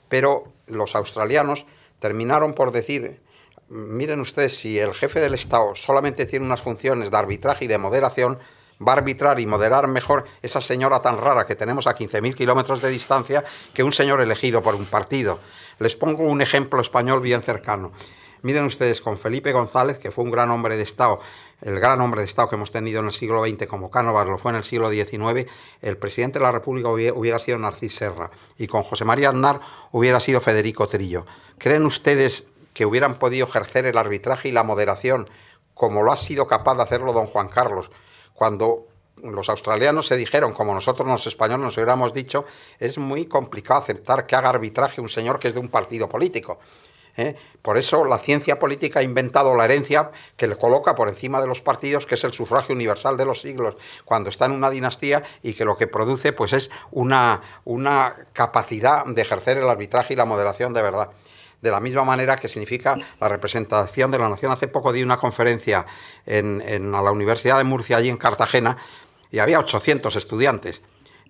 [0.09, 1.65] pero los australianos
[1.99, 3.17] terminaron por decir,
[3.69, 7.79] miren ustedes, si el jefe del Estado solamente tiene unas funciones de arbitraje y de
[7.79, 8.39] moderación,
[8.87, 12.83] va a arbitrar y moderar mejor esa señora tan rara que tenemos a 15.000 kilómetros
[12.83, 15.39] de distancia que un señor elegido por un partido.
[15.79, 17.93] Les pongo un ejemplo español bien cercano.
[18.43, 21.21] Miren ustedes, con Felipe González, que fue un gran hombre de Estado,
[21.63, 24.39] el gran hombre de Estado que hemos tenido en el siglo XX como Cánovas lo
[24.39, 25.51] fue en el siglo XIX,
[25.83, 29.61] el presidente de la República hubiera sido Narcís Serra y con José María Aznar
[29.93, 31.27] hubiera sido Federico Trillo.
[31.59, 35.27] ¿Creen ustedes que hubieran podido ejercer el arbitraje y la moderación
[35.75, 37.91] como lo ha sido capaz de hacerlo don Juan Carlos
[38.35, 38.87] cuando
[39.23, 42.45] los australianos se dijeron, como nosotros los españoles nos hubiéramos dicho,
[42.79, 46.59] es muy complicado aceptar que haga arbitraje un señor que es de un partido político.
[47.17, 47.37] ¿Eh?
[47.63, 51.47] Por eso la ciencia política ha inventado la herencia que le coloca por encima de
[51.47, 55.23] los partidos, que es el sufragio universal de los siglos, cuando está en una dinastía
[55.43, 60.17] y que lo que produce pues, es una, una capacidad de ejercer el arbitraje y
[60.17, 61.11] la moderación de verdad
[61.61, 64.51] de la misma manera que significa la representación de la nación.
[64.51, 65.85] Hace poco di una conferencia
[66.25, 68.79] en, en la Universidad de Murcia, allí en Cartagena,
[69.31, 70.83] y había 800 estudiantes.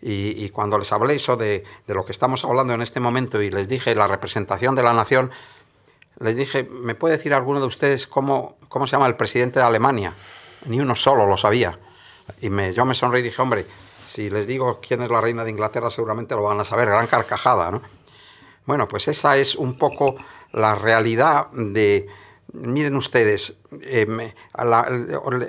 [0.03, 3.69] Y, cuando les hablé eso de, lo que estamos hablando en este momento y les
[3.69, 5.31] dije la representación de la nación,
[6.21, 9.65] les dije, ¿me puede decir alguno de ustedes cómo, cómo se llama el presidente de
[9.65, 10.13] Alemania?
[10.67, 11.79] Ni uno solo lo sabía.
[12.41, 13.67] Y yo me sonreí y dije, hombre,
[14.07, 17.07] si les digo quién es la reina de Inglaterra, seguramente lo van a saber, gran
[17.07, 17.83] carcajada, ¿no?
[18.67, 20.15] Bueno, pues esa es un poco
[20.53, 22.07] la realidad de,
[22.53, 24.35] miren ustedes, eh,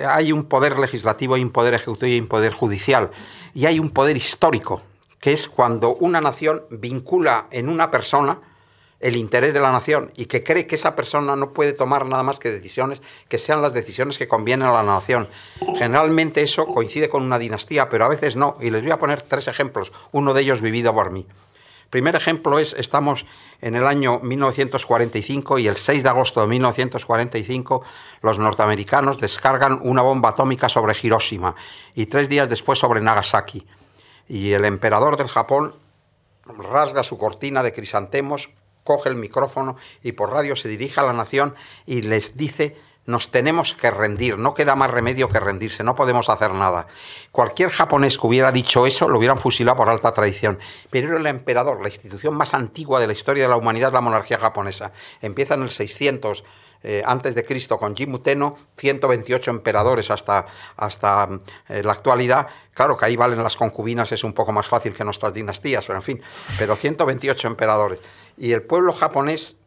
[0.08, 3.12] hay un poder legislativo, hay un poder ejecutivo y un poder judicial,
[3.54, 4.82] y hay un poder histórico,
[5.20, 8.40] que es cuando una nación vincula en una persona,
[9.02, 12.24] el interés de la nación y que cree que esa persona no puede tomar nada
[12.24, 15.28] más que decisiones que sean las decisiones que convienen a la nación.
[15.78, 18.56] Generalmente eso coincide con una dinastía, pero a veces no.
[18.62, 21.26] Y les voy a poner tres ejemplos, uno de ellos vivido por mí.
[21.92, 23.26] Primer ejemplo es, estamos
[23.60, 27.84] en el año 1945 y el 6 de agosto de 1945
[28.22, 31.54] los norteamericanos descargan una bomba atómica sobre Hiroshima
[31.94, 33.68] y tres días después sobre Nagasaki.
[34.30, 35.76] Y el emperador del Japón
[36.46, 38.50] rasga su cortina de crisantemos,
[38.84, 41.56] coge el micrófono y por radio se dirige a la nación
[41.86, 46.30] y les dice nos tenemos que rendir, no queda más remedio que rendirse, no podemos
[46.30, 46.88] hacer nada.
[47.32, 50.60] Cualquier japonés que hubiera dicho eso lo hubieran fusilado por alta tradición,
[50.90, 54.38] pero el emperador, la institución más antigua de la historia de la humanidad la monarquía
[54.38, 54.92] japonesa.
[55.22, 56.44] Empieza en el 600
[56.84, 61.28] eh, antes de Cristo con Jimuteno, 128 emperadores hasta, hasta
[61.70, 62.48] eh, la actualidad.
[62.74, 65.98] Claro que ahí valen las concubinas, es un poco más fácil que nuestras dinastías, pero
[65.98, 66.22] en fin,
[66.58, 68.00] pero 128 emperadores.
[68.38, 69.58] Y el pueblo japonés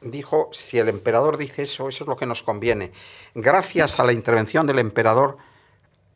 [0.00, 2.92] dijo, si el emperador dice eso, eso es lo que nos conviene.
[3.34, 5.38] Gracias a la intervención del emperador,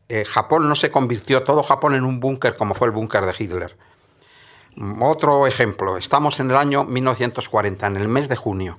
[0.09, 3.34] eh, Japón no se convirtió todo Japón en un búnker como fue el búnker de
[3.36, 3.76] Hitler.
[4.76, 8.78] Mm, otro ejemplo, estamos en el año 1940, en el mes de junio,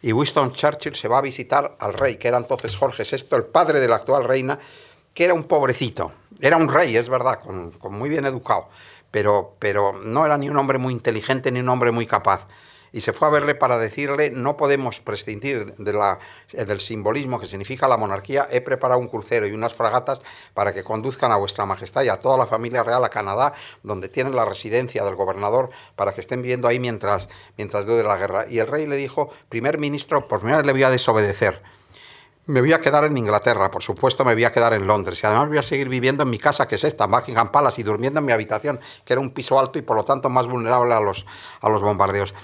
[0.00, 3.44] y Winston Churchill se va a visitar al rey, que era entonces Jorge VI, el
[3.44, 4.58] padre de la actual reina,
[5.14, 6.12] que era un pobrecito.
[6.40, 8.68] Era un rey, es verdad, con, muy bien educado,
[9.12, 12.48] pero, pero no era ni un hombre muy inteligente ni un hombre muy capaz
[12.92, 16.18] y se fue a verle para decirle no podemos prescindir de la,
[16.52, 20.20] del simbolismo que significa la monarquía, he preparado un crucero y unas fragatas
[20.54, 24.08] para que conduzcan a vuestra majestad y a toda la familia real a Canadá, donde
[24.08, 28.44] tienen la residencia del gobernador, para que estén viviendo ahí mientras, mientras dure la guerra.
[28.48, 31.62] Y el rey le dijo, primer ministro, por primera vez le voy a desobedecer.
[32.46, 35.26] Me voy a quedar en Inglaterra, por supuesto me voy a quedar en Londres y
[35.26, 38.18] además voy a seguir viviendo en mi casa, que es esta, Buckingham Palace, y durmiendo
[38.18, 40.98] en mi habitación, que era un piso alto y por lo tanto más vulnerable a
[40.98, 41.24] los,
[41.60, 42.34] a los bombardeos.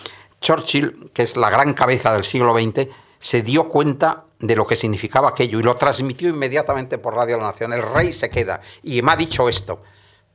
[0.40, 2.86] Churchill, que es la gran cabeza del siglo XX,
[3.18, 7.48] se dio cuenta de lo que significaba aquello y lo transmitió inmediatamente por Radio La
[7.48, 7.72] Nación.
[7.72, 9.80] El rey se queda y me ha dicho esto.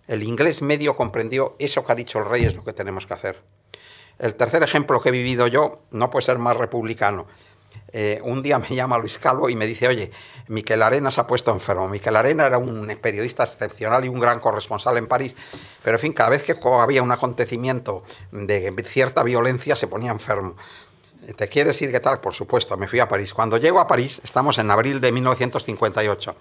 [0.07, 3.13] El inglés medio comprendió eso que ha dicho el rey es lo que tenemos que
[3.13, 3.41] hacer.
[4.19, 7.25] El tercer ejemplo que he vivido yo no puede ser más republicano.
[7.95, 10.11] Eh, un día me llama Luis Calvo y me dice, oye,
[10.47, 11.87] Miquel Arena se ha puesto enfermo.
[11.87, 15.35] Miquel Arena era un periodista excepcional y un gran corresponsal en París,
[15.83, 20.55] pero en fin, cada vez que había un acontecimiento de cierta violencia se ponía enfermo.
[21.37, 22.19] ¿Te quieres ir qué tal?
[22.19, 23.33] Por supuesto, me fui a París.
[23.33, 26.35] Cuando llego a París, estamos en abril de 1958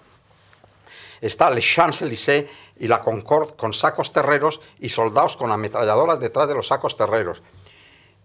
[1.23, 2.47] está Le Champs-Élysées
[2.77, 7.41] y la Concorde con sacos terreros y soldados con ametralladoras detrás de los sacos terreros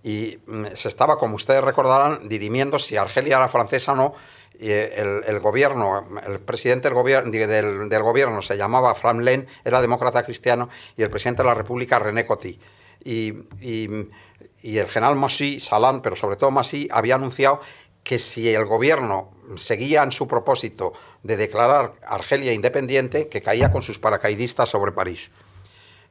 [0.03, 4.15] y mm, se estaba, como ustedes recordarán, dirimiendo si Argelia era francesa o no.
[4.61, 9.25] Y el, gobierno, el presidente del, gobierno, del, gobierno se llamaba Fram
[9.65, 12.59] era demócrata cristiano, y el presidente de la República, René Coty.
[13.05, 17.61] Y, y, el general Massy, Salan, pero sobre todo Massy, había anunciado
[18.03, 20.93] que si el gobierno seguía en su propósito
[21.23, 25.31] de declarar Argelia independiente, que caía con sus paracaidistas sobre París.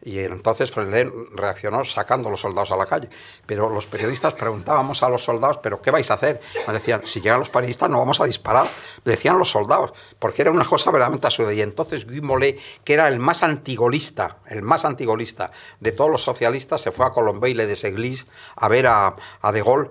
[0.02, 3.10] Y entonces Freire reaccionó sacando a los soldados a la calle.
[3.46, 6.40] Pero los periodistas preguntábamos a los soldados, ¿pero qué vais a hacer?
[6.66, 8.68] Nos decían, si llegan los paristas no vamos a disparar.
[9.04, 11.54] Decían los soldados, porque era una cosa verdaderamente absurda.
[11.54, 16.22] Y entonces Guy Mollet, que era el más antigolista, el más antigolista de todos los
[16.22, 19.16] socialistas, se fue a Colombeille de Seglis a ver a
[19.52, 19.90] De Gaulle,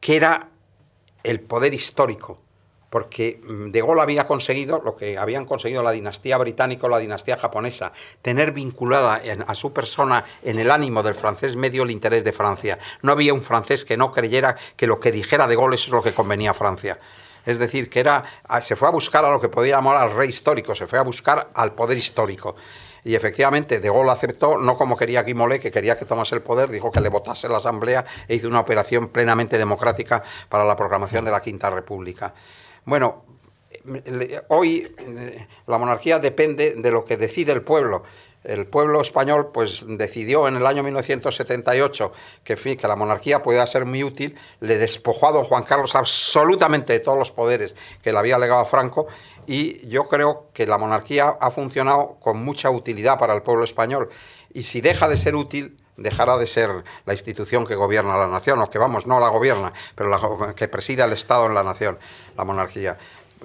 [0.00, 0.50] que era
[1.22, 2.45] el poder histórico
[2.90, 6.98] porque mm, De Gaulle había conseguido lo que habían conseguido la dinastía británica o la
[6.98, 12.24] dinastía japonesa, tener vinculada a su persona en el ánimo del francés medio el interés
[12.24, 12.78] de Francia.
[13.02, 15.92] No había un francés que no creyera que lo que dijera De Gaulle eso es
[15.92, 16.98] lo que convenía a Francia.
[17.44, 18.24] Es decir, que era,
[18.60, 21.02] se fue a buscar a lo que podía llamar al rey histórico, se fue a
[21.02, 22.56] buscar al poder histórico.
[23.04, 26.70] Y efectivamente, De Gaulle aceptó, no como quería Guimolé, que quería que tomase el poder,
[26.70, 31.24] dijo que le votase la Asamblea e hizo una operación plenamente democrática para la proclamación
[31.24, 32.34] de la Quinta República.
[32.86, 33.24] Bueno,
[34.46, 38.04] hoy eh, la monarquía depende de lo que decide el pueblo.
[38.44, 42.12] El pueblo español pues decidió en el año 1978
[42.44, 46.92] que, que la monarquía podía ser muy útil, le despojó a don Juan Carlos absolutamente
[46.92, 47.74] de todos los poderes
[48.04, 49.08] que le había legado a Franco
[49.48, 54.10] y yo creo que la monarquía ha funcionado con mucha utilidad para el pueblo español
[54.54, 58.60] y si deja de ser útil dejará de ser la institución que gobierna la nación,
[58.60, 61.98] o que vamos, no la gobierna, pero la que preside el Estado en la nación,
[62.36, 62.96] la monarquía.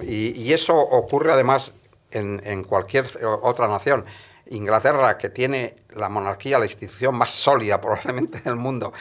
[0.02, 1.74] Y, eso ocurre además
[2.10, 3.06] en, cualquier
[3.42, 4.04] otra nación.
[4.46, 8.92] Inglaterra, que tiene la monarquía, la institución más sólida probablemente del mundo,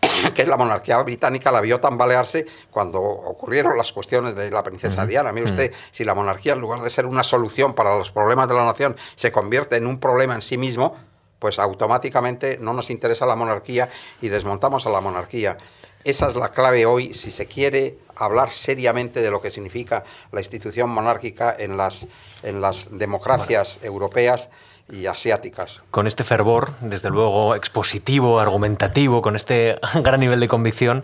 [0.34, 5.06] que es la monarquía británica, la vio tambalearse cuando ocurrieron las cuestiones de la princesa
[5.06, 5.32] Diana.
[5.32, 8.54] Mire usted, si la monarquía, en lugar de ser una solución para los problemas de
[8.54, 10.96] la nación, se convierte en un problema en sí mismo,
[11.38, 13.88] pues automáticamente no nos interesa la monarquía
[14.20, 15.56] y desmontamos a la monarquía.
[16.04, 20.40] Esa es la clave hoy si se quiere hablar seriamente de lo que significa la
[20.40, 22.06] institución monárquica en las,
[22.42, 24.48] en las democracias europeas
[24.92, 25.80] y asiáticas.
[25.90, 31.02] Con este fervor, desde luego expositivo, argumentativo, con este gran nivel de convicción,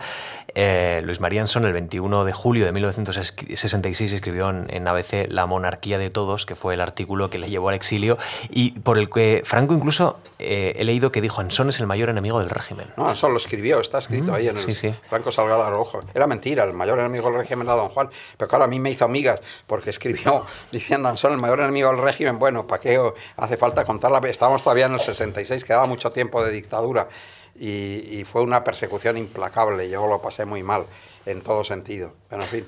[0.55, 6.11] eh, Luis Marianson el 21 de julio de 1966 escribió en, ABC La monarquía de
[6.11, 8.19] todos, que fue el artículo que le llevó al exilio
[8.51, 12.11] y por el que Franco incluso eh, he leído que dijo Anson es el mayor
[12.11, 12.89] enemigo del régimen.
[12.97, 16.01] No, Anson lo escribió, está escrito mm, ahí en el Franco Salgado Rojo.
[16.15, 18.91] Era mentira, el mayor enemigo del régimen era Don Juan, pero claro, a mí me
[18.91, 23.01] hizo amigas porque escribió diciendo Anson el mayor enemigo del régimen, bueno, ¿para qué
[23.37, 24.21] hace falta contarla.
[24.29, 27.09] Estábamos todavía en el 66, quedaba mucho tiempo de dictadura
[27.55, 29.89] y, fue una persecución implacable.
[29.89, 30.85] Yo lo pasé muy mal
[31.27, 32.13] en todo sentido.
[32.29, 32.67] Pero en fin.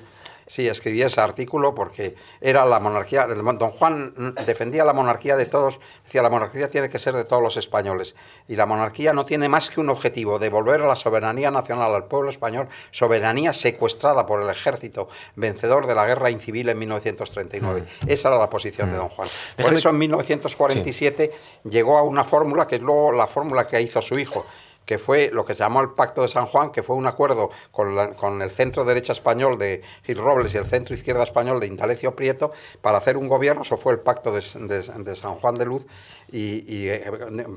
[0.51, 3.25] Sí, escribí ese artículo porque era la monarquía.
[3.25, 7.41] Don Juan defendía la monarquía de todos, decía la monarquía tiene que ser de todos
[7.41, 8.17] los españoles.
[8.49, 12.29] Y la monarquía no tiene más que un objetivo, devolver la soberanía nacional al pueblo
[12.29, 17.83] español, soberanía secuestrada por el ejército vencedor de la guerra incivil en 1939.
[17.83, 18.09] Mm.
[18.09, 18.99] Esa era la posición de mm.
[18.99, 19.29] don Juan.
[19.55, 21.31] Por eso en 1947
[21.69, 24.45] llegó a una fórmula que es luego la fórmula que hizo su hijo
[24.85, 27.51] que fue lo que se llamó el Pacto de San Juan, que fue un acuerdo
[27.71, 32.15] con, el centro derecha español de Gil Robles y el centro izquierda español de Indalecio
[32.15, 32.51] Prieto
[32.81, 33.61] para hacer un gobierno.
[33.61, 35.85] Eso fue el Pacto de, San Juan de Luz.
[36.31, 37.03] Y, y eh,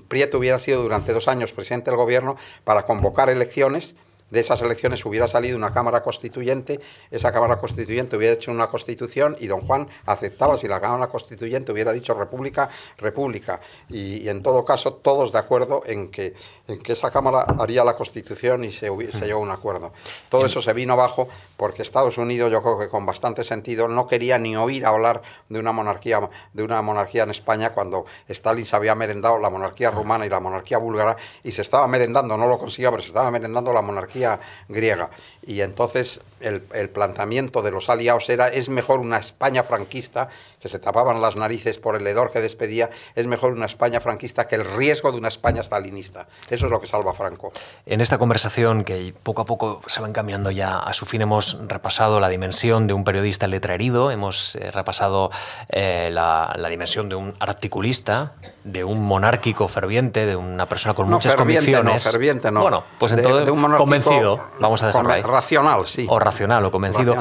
[0.09, 3.97] Prieto hubiera sido durante dos años presidente del gobierno para convocar elecciones
[4.35, 6.80] de esas elecciones hubiera salido una Cámara Constituyente,
[7.11, 11.70] esa Cámara Constituyente hubiera hecho una constitución y don Juan aceptaba si la Cámara Constituyente
[11.70, 12.68] hubiera dicho República,
[12.99, 13.61] República.
[13.89, 16.35] Y, en todo caso, todos de acuerdo en que,
[16.66, 19.93] en que esa Cámara haría la constitución y se, se llegó a un acuerdo.
[20.28, 24.07] Todo eso se vino abajo porque Estados Unidos, yo creo que con bastante sentido, no
[24.07, 26.21] quería ni oír hablar de una monarquía,
[26.53, 30.41] de una monarquía en España cuando Stalin se había merendado la monarquía rumana y la
[30.41, 34.41] monarquía búlgara y se estaba merendando, no lo consiguió, pero se estaba merendando la monarquía
[34.69, 35.11] griega.
[35.47, 40.28] Y entonces el, planteamiento de los aliados era, es mejor una España franquista,
[40.61, 44.47] que se tapaban las narices por el hedor que despedía, es mejor una España franquista
[44.47, 46.26] que el riesgo de una España stalinista.
[46.49, 47.53] Eso es lo que salva a Franco.
[47.86, 51.61] En esta conversación, que poco a poco se va encaminando ya a su fin, hemos
[51.68, 55.30] repasado la dimensión de un periodista letra herido, hemos eh, repasado
[55.68, 58.32] eh, la, dimensión de un articulista,
[58.64, 62.05] de un monárquico ferviente, de una persona con muchas convicciones.
[62.05, 62.62] No, ferviente no.
[62.62, 65.22] Bueno, pues entonces, convencido, vamos a dejarlo ahí.
[65.35, 67.16] Racional, sí racional o convencido.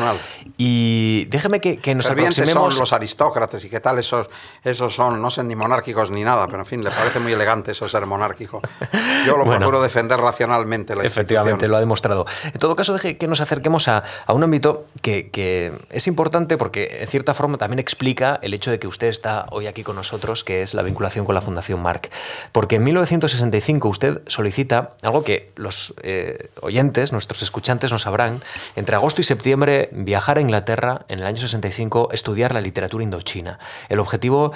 [0.58, 2.74] Y déjeme que, que nos aproximemos...
[2.74, 4.30] son los aristócratas y qué tal esos,
[4.64, 7.72] esos son, no sé ni monárquicos ni nada, pero en fin, le parece muy elegante
[7.72, 8.62] eso ser monárquico.
[9.26, 10.96] Yo lo procuro defender racionalmente.
[10.96, 12.26] La efectivamente, lo ha demostrado.
[12.46, 16.58] En todo caso, deje que nos acerquemos a, a un ámbito que, que, es importante
[16.58, 19.96] porque en cierta forma también explica el hecho de que usted está hoy aquí con
[19.96, 22.10] nosotros, que es la vinculación con la Fundación Marc.
[22.52, 28.42] Porque en 1965 usted solicita algo que los eh, oyentes, nuestros escuchantes no sabrán,
[28.76, 33.60] entre agosto y septiembre viajar a Inglaterra en el año 65, estudiar la literatura indochina.
[33.90, 34.54] El objetivo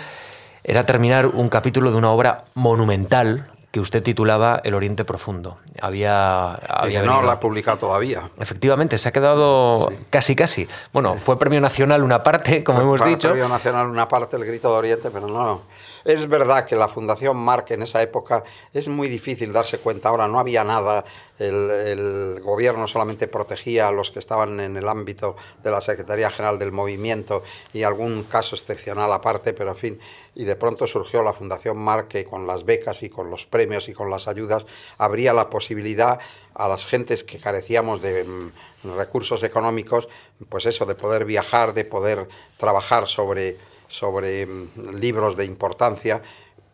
[0.64, 5.58] era terminar un capítulo de una obra monumental que usted titulaba El Oriente Profundo.
[5.82, 8.30] Había, había no la ha publicado todavía.
[8.40, 10.68] Efectivamente, se ha quedado casi casi.
[10.94, 13.30] Bueno, fue premio nacional una parte, como hemos dicho.
[13.30, 15.62] Premio nacional una parte, el Grito de Oriente, pero no.
[16.08, 20.08] Es verdad que la Fundación Marc en esa época es muy difícil darse cuenta.
[20.08, 21.04] Ahora no había nada,
[21.38, 26.58] el, gobierno solamente protegía a los que estaban en el ámbito de la Secretaría General
[26.58, 27.44] del Movimiento
[27.74, 30.00] y algún caso excepcional aparte, pero en fin,
[30.34, 33.90] y de pronto surgió la Fundación Marc que con las becas y con los premios
[33.90, 34.66] y con las ayudas
[34.98, 36.20] habría la posibilidad
[36.54, 40.08] a las gentes que carecíamos de mm, recursos económicos,
[40.48, 43.58] pues eso, de poder viajar, de poder trabajar sobre
[43.88, 46.22] sobre mm, libros de importancia,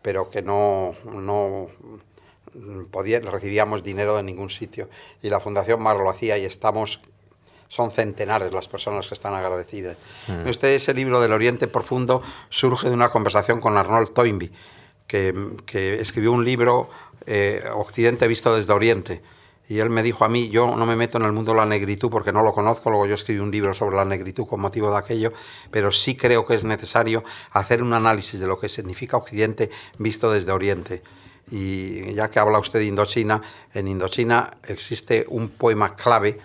[0.02, 1.68] pero que no, no
[3.30, 4.88] recibíamos dinero de ningún sitio.
[5.22, 7.00] Y la Fundación Mar lo hacía y estamos
[7.68, 9.96] son centenares las personas que están agradecidas.
[10.28, 10.48] Mm.
[10.48, 14.52] Usted, ese libro del Oriente Profundo surge de una conversación con Arnold Toynbee,
[15.08, 15.34] que,
[15.66, 16.88] que escribió un libro,
[17.26, 19.22] eh, Occidente visto desde Oriente,
[19.68, 21.66] y él me dijo a mí, yo no me meto en el mundo de la
[21.66, 24.90] negritud porque no lo conozco, luego yo escribí un libro sobre la negritud con motivo
[24.90, 25.32] de aquello,
[25.70, 30.30] pero sí creo que es necesario hacer un análisis de lo que significa Occidente visto
[30.30, 31.02] desde Oriente.
[31.50, 33.40] Y ya que habla usted de Indochina,
[33.72, 36.40] en Indochina existe un poema clave,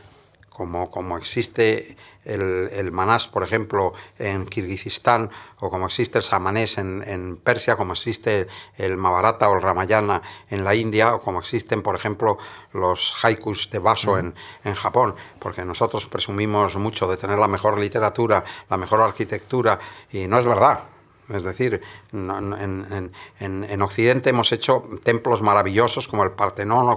[0.60, 1.96] como, como existe
[2.26, 5.32] el, manás, por ejemplo, en Kirguistán,
[5.62, 10.66] o como existe el samanés en, Persia, como existe el Mahabharata o el Ramayana en
[10.66, 12.38] la India, o como existen, por ejemplo,
[12.74, 14.36] los haikus de Baso en,
[14.66, 19.80] en Japón, porque nosotros presumimos mucho de tener la mejor literatura, la mejor arquitectura,
[20.12, 20.99] y no es verdad.
[21.30, 26.96] Es decir, en, Occidente hemos hecho templos maravillosos como el Partenón o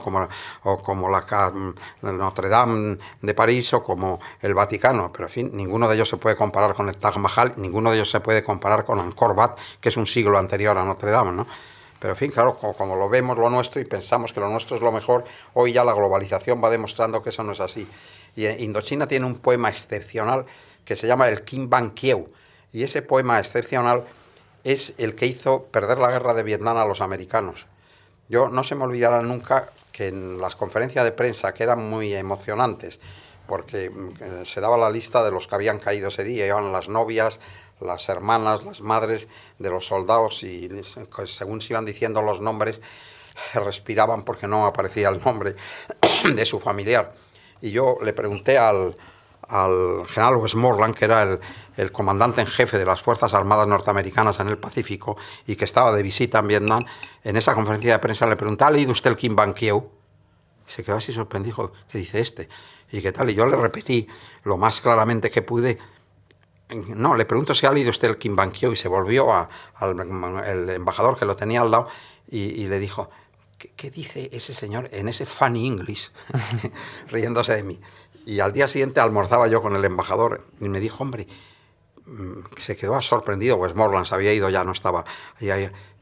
[0.83, 1.53] como, la,
[2.01, 6.17] Notre Dame de París o como el Vaticano, pero en fin, ninguno de ellos se
[6.17, 9.59] puede comparar con el Taj Mahal, ninguno de ellos se puede comparar con Angkor Wat,
[9.81, 11.47] que es un siglo anterior a Notre Dame, ¿no?
[11.99, 14.83] Pero en fin, claro, como, lo vemos lo nuestro y pensamos que lo nuestro es
[14.83, 15.25] lo mejor,
[15.55, 17.87] hoy ya la globalización va demostrando que eso no es así.
[18.35, 20.47] Y Indochina tiene un poema excepcional
[20.85, 22.27] que se llama el Kim Ban Kieu,
[22.73, 24.05] y ese poema excepcional
[24.65, 27.67] es el que hizo perder la guerra de Vietnam a los americanos.
[28.29, 32.15] Yo no se me olvidará nunca que en las conferencias de prensa, que eran muy
[32.15, 33.01] emocionantes,
[33.47, 36.89] porque mm, se daba la lista de los que habían caído ese día, iban las
[36.89, 37.41] novias,
[37.81, 40.69] las hermanas, las madres de los soldados y
[41.27, 42.81] según se iban diciendo los nombres,
[43.55, 45.57] respiraban porque no aparecía el nombre
[46.35, 47.15] de su familiar.
[47.61, 48.97] Y yo le pregunté al,
[49.53, 51.39] al general Westmoreland, que era
[51.77, 55.93] el, comandante en jefe de las Fuerzas Armadas norteamericanas en el Pacífico y que estaba
[55.93, 56.85] de visita en Vietnam,
[57.23, 59.91] en esa conferencia de prensa le preguntaba, ¿ha leído usted el Kim Ban Kieu?
[60.67, 62.49] Se quedó así sorprendido, ¿qué dice este?
[62.91, 63.31] ¿Y qué tal?
[63.31, 64.09] Y yo le repetí
[64.45, 65.79] lo más claramente que pude.
[66.71, 69.31] No, le pregunto si ha leído usted el Kim Ban Kieu y se volvió
[69.75, 71.89] al embajador que lo tenía al lado
[72.27, 73.09] y le dijo,
[73.77, 76.11] ¿qué, dice ese señor en ese funny English?
[77.09, 77.81] riéndose de mí.
[78.25, 81.27] Y al día siguiente almorzaba yo con el embajador y me dijo, hombre,
[82.07, 85.05] mm, se quedó sorprendido, Westmoreland se había ido, ya no estaba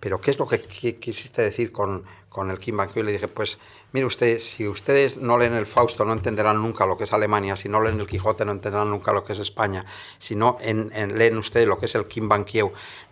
[0.01, 3.29] Pero ¿qué es lo que quisiste decir con, con el Kim Ban Y le dije,
[3.29, 3.59] pues
[3.93, 7.57] mire usted, si ustedes no leen el Fausto no entenderán nunca lo que es Alemania,
[7.57, 9.85] si no leen el Quijote no entenderán nunca lo que es España,
[10.19, 12.29] si no en, leen ustedes lo que es el Kim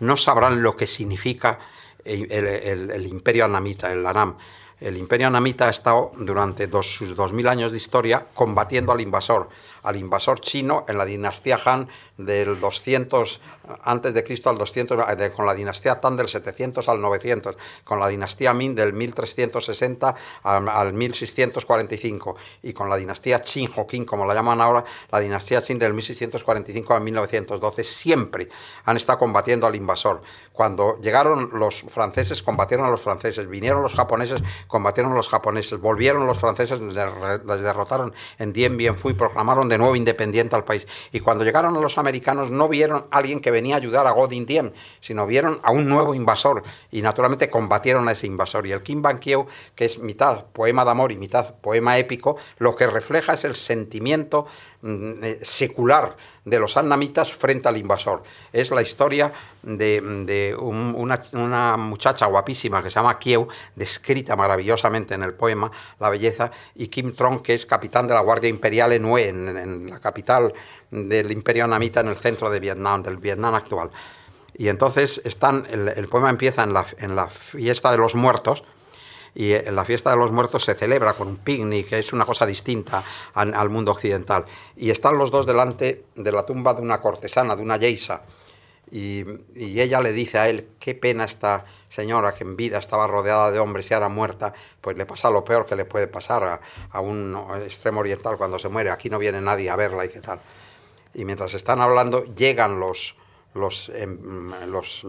[0.00, 1.58] no sabrán lo que significa
[2.04, 4.36] el, imperio anamita, el Anam.
[4.80, 9.48] El imperio anamita ha estado durante dos, sus 2000 años de historia combatiendo al invasor
[9.82, 13.40] al invasor chino en la dinastía Han del 200
[13.84, 15.04] antes de Cristo al 200
[15.34, 20.92] con la dinastía Tang del 700 al 900, con la dinastía Ming del 1360 al,
[20.92, 25.94] 1645 y con la dinastía Qin Qing como la llaman ahora, la dinastía Qin del
[25.94, 28.48] 1645 al 1912 siempre
[28.84, 30.22] han estado combatiendo al invasor.
[30.52, 35.80] Cuando llegaron los franceses combatieron a los franceses, vinieron los japoneses combatieron a los japoneses,
[35.80, 40.64] volvieron los franceses les derrotaron en Dien Bien Phu y proclamaron de nuevo independiente al
[40.64, 40.86] país.
[41.12, 44.46] Y cuando llegaron los americanos no vieron a alguien que venía a ayudar a Godin
[44.46, 48.66] Diem, sino vieron a un nuevo invasor y naturalmente combatieron a ese invasor.
[48.66, 52.76] Y el Kim Ban que es mitad poema de amor y mitad poema épico, lo
[52.76, 54.46] que refleja es el sentimiento
[55.42, 58.22] secular de los annamitas frente al invasor.
[58.52, 65.34] Es la historia de, una, muchacha guapísima que se llama Kieu, descrita maravillosamente en el
[65.34, 69.28] poema La Belleza, y Kim Trong, que es capitán de la Guardia Imperial en Hue,
[69.28, 70.52] en, la capital
[70.90, 73.90] del Imperio Annamita en el centro de Vietnam, del Vietnam actual.
[74.54, 78.64] Y entonces están, el, poema empieza en la, en la fiesta de los muertos,
[79.34, 82.24] y en la fiesta de los muertos se celebra con un picnic, que es una
[82.24, 83.02] cosa distinta
[83.34, 84.44] al, mundo occidental.
[84.76, 88.22] Y están los dos delante de la tumba de una cortesana, de una yeisa,
[88.90, 89.24] y,
[89.54, 93.58] ella le dice a él, qué pena esta señora que en vida estaba rodeada de
[93.58, 96.60] hombres y ahora muerta, pues le pasa lo peor que le puede pasar a,
[96.90, 100.20] a un extremo oriental cuando se muere, aquí no viene nadie a verla y qué
[100.20, 100.40] tal.
[101.14, 103.16] Y mientras están hablando, llegan los,
[103.54, 105.06] los, em, los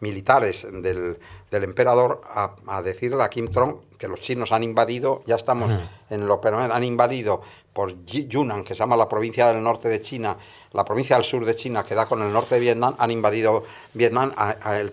[0.00, 1.18] militares del,
[1.50, 5.70] del emperador a, decirle a Kim Trong que los chinos han invadido, ya estamos
[6.10, 10.00] en lo permanente, han invadido por Yunnan, que se llama la provincia del norte de
[10.00, 10.36] China,
[10.72, 13.64] la provincia del sur de China que da con el norte de Vietnam, han invadido
[13.94, 14.32] Vietnam,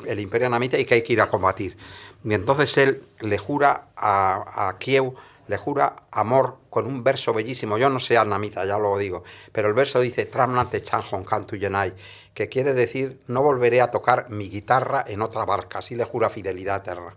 [0.07, 1.77] el, imperio namita y que hay que ir a combatir.
[2.23, 5.13] Y entonces él le jura a, a Kiev,
[5.47, 7.77] le jura amor con un verso bellísimo.
[7.77, 11.57] Yo no sé Namita, ya lo digo, pero el verso dice Tramnante Chan Hong Tu
[11.57, 11.93] Yenai
[12.35, 16.29] que quiere decir no volveré a tocar mi guitarra en otra barca, así le jura
[16.29, 17.15] fidelidad eterna.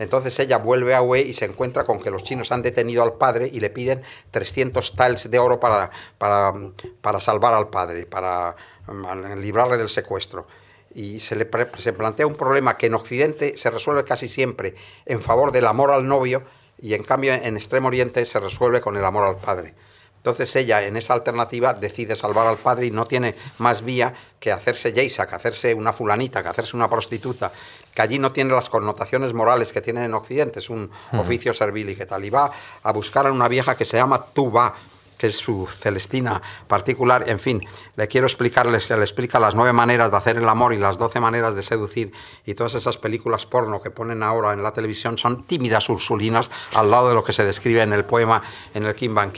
[0.00, 3.12] Entonces ella vuelve a Hue y se encuentra con que los chinos han detenido al
[3.12, 6.54] padre y le piden 300 tals de oro para, para,
[7.02, 10.46] para salvar al padre, para mm, librarle del secuestro.
[10.94, 14.74] Y se le se plantea un problema que en Occidente se resuelve casi siempre
[15.04, 16.44] en favor del amor al novio
[16.78, 19.74] y en cambio en Extremo Oriente se resuelve con el amor al padre.
[20.20, 24.52] Entonces ella en esa alternativa decide salvar al padre y no tiene más vía que
[24.52, 27.50] hacerse Yeisa, que hacerse una fulanita, que hacerse una prostituta,
[27.94, 31.88] que allí no tiene las connotaciones morales que tiene en Occidente, es un oficio servil
[31.88, 32.22] y que tal.
[32.22, 32.50] Y va
[32.82, 34.74] a buscar a una vieja que se llama Tuba,
[35.20, 37.28] que es su Celestina particular.
[37.28, 37.62] En fin,
[37.94, 40.96] le quiero explicarles que le explica las nueve maneras de hacer el amor y las
[40.96, 42.10] doce maneras de seducir.
[42.46, 46.90] Y todas esas películas porno que ponen ahora en la televisión son tímidas ursulinas al
[46.90, 48.42] lado de lo que se describe en el poema
[48.72, 49.30] en el Kim Ban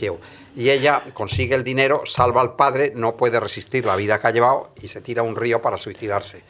[0.55, 4.31] y ella consigue el dinero, salva al padre, no puede resistir la vida que ha
[4.31, 6.43] llevado y se tira a un río para suicidarse.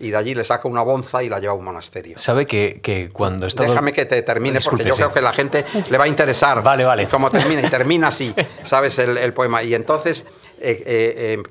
[0.00, 2.18] Y de allí le saca una bonza y la lleva a un monasterio.
[2.18, 3.64] ¿Sabe que, que cuando está...
[3.64, 6.62] Déjame que te termine porque yo creo que la gente le va a interesar.
[6.62, 7.06] Vale, vale.
[7.06, 7.60] Cómo termina.
[7.60, 8.34] Y termina así,
[8.64, 8.98] ¿sabes?
[8.98, 9.62] El, poema.
[9.62, 10.26] Y entonces...
[10.62, 11.42] Eh, eh, eh,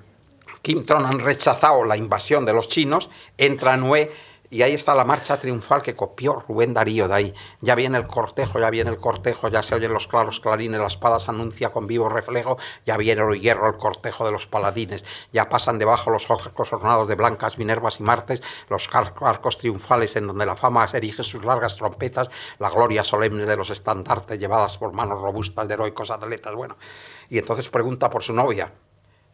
[0.61, 4.11] Kim Tron han rechazado la invasión de los chinos, entra Nue
[4.51, 7.33] y ahí está la marcha triunfal que copió Rubén Darío de ahí.
[7.61, 10.93] Ya viene el cortejo, ya viene el cortejo, ya se oyen los claros clarines, las
[10.93, 15.49] espadas anuncia con vivo reflejo, ya viene el hierro el cortejo de los paladines, ya
[15.49, 20.45] pasan debajo los arcos ornados de blancas Minervas y Martes, los arcos triunfales en donde
[20.45, 25.21] la fama erige sus largas trompetas, la gloria solemne de los estandartes llevadas por manos
[25.21, 26.55] robustas de heroicos atletas.
[26.55, 26.75] Bueno,
[27.29, 28.73] y entonces pregunta por su novia,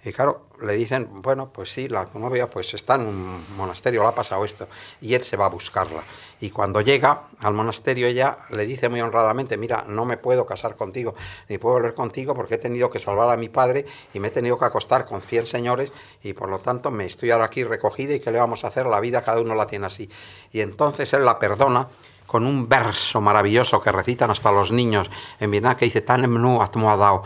[0.06, 4.10] Y claro, le dicen, bueno, pues sí, la novia pues está en un monasterio, le
[4.10, 4.68] ha pasado esto,
[5.02, 6.02] y él se va a buscarla.
[6.42, 10.76] Y cuando llega al monasterio, ella le dice muy honradamente, mira, no me puedo casar
[10.76, 11.16] contigo,
[11.50, 14.32] ni puedo volver contigo porque he tenido que salvar a mi padre y me he
[14.32, 15.92] tenido que acostar con 100 señores
[16.22, 18.86] y por lo tanto me estoy ahora aquí recogida y ¿qué le vamos a hacer?
[18.86, 20.08] La vida cada uno la tiene así.
[20.52, 21.88] Y entonces él la perdona
[22.28, 26.62] con un verso maravilloso que recitan hasta los niños en Vietnam que dice, Tan mnu
[26.62, 27.24] atmoadao,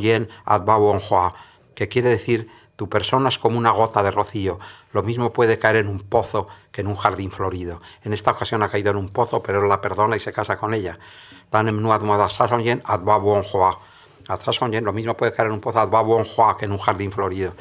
[0.00, 0.28] yen
[1.76, 4.58] que quiere decir tu persona es como una gota de rocío,
[4.92, 7.80] lo mismo puede caer en un pozo que en un jardín florido.
[8.02, 10.58] En esta ocasión ha caído en un pozo, pero él la perdona y se casa
[10.58, 10.98] con ella.
[14.82, 17.54] Lo mismo puede caer en un pozo que en un jardín florido.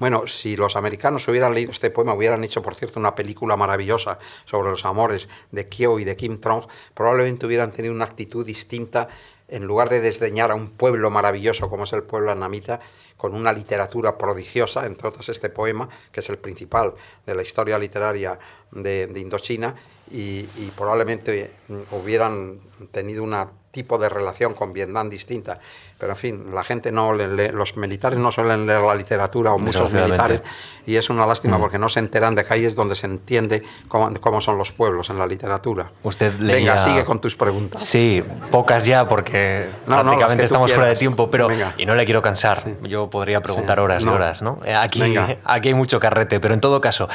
[0.00, 4.18] Bueno, si los americanos hubieran leído este poema, hubieran hecho, por cierto, una película maravillosa
[4.46, 9.08] sobre los amores de Kyo y de Kim Trong, probablemente hubieran tenido una actitud distinta
[9.48, 12.80] en lugar de desdeñar a un pueblo maravilloso como es el pueblo anamita,
[13.18, 16.94] con una literatura prodigiosa, entre otras este poema, que es el principal
[17.26, 18.38] de la historia literaria
[18.70, 19.74] de, Indochina,
[20.10, 21.50] y, y, probablemente
[21.90, 22.58] hubieran
[22.90, 23.36] tenido un
[23.70, 25.60] tipo de relación con Vietnam distinta.
[26.00, 29.58] Pero en fin, la gente no lee, los militares no suelen leer la literatura o
[29.58, 30.42] muchos militares
[30.86, 31.60] y es una lástima mm.
[31.60, 34.72] porque no se enteran de que ahí es donde se entiende cómo, cómo son los
[34.72, 35.90] pueblos en la literatura.
[36.02, 36.72] Usted leía...
[36.72, 37.82] Venga, sigue con tus preguntas.
[37.82, 42.58] Sí, pocas ya porque prácticamente estamos fuera de tiempo, pero y no le quiero cansar.
[42.82, 44.58] Yo podría preguntar horas y horas, ¿no?
[44.76, 45.02] Aquí,
[45.44, 47.08] aquí hay mucho carrete, pero en todo caso,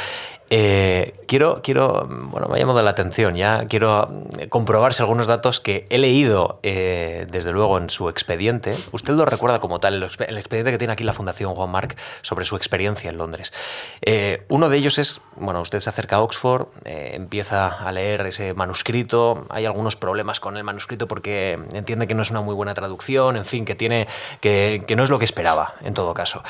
[0.52, 4.08] eh, quiero, quiero, bueno, me ha llamado la atención, ya quiero
[4.38, 9.14] eh, comprobar si algunos datos que he leído, eh, desde luego, en su expediente, usted
[9.14, 10.04] lo recuerda como tal, el,
[10.38, 13.54] expediente que tiene aquí la Fundación Juan Marc sobre su experiencia en Londres.
[14.50, 19.46] uno de ellos es, bueno, usted se acerca a Oxford, empieza a leer ese manuscrito,
[19.50, 23.38] hay algunos problemas con el manuscrito porque entiende que no es una muy buena traducción,
[23.38, 24.08] en fin, que, tiene,
[24.42, 26.44] que no es lo que esperaba, en todo caso.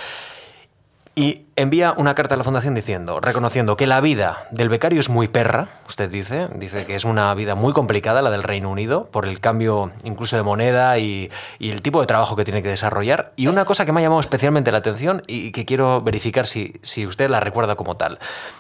[1.18, 5.08] Y envía una carta a la fundación diciendo, reconociendo que la vida del becario es
[5.08, 9.06] muy perra, usted dice, dice que es una vida muy complicada la del Reino Unido,
[9.06, 13.32] por el cambio incluso de moneda y, el tipo de trabajo que tiene que desarrollar.
[13.38, 16.74] Y una cosa que me ha llamado especialmente la atención y que quiero verificar si,
[16.82, 18.20] si usted la recuerda como tal.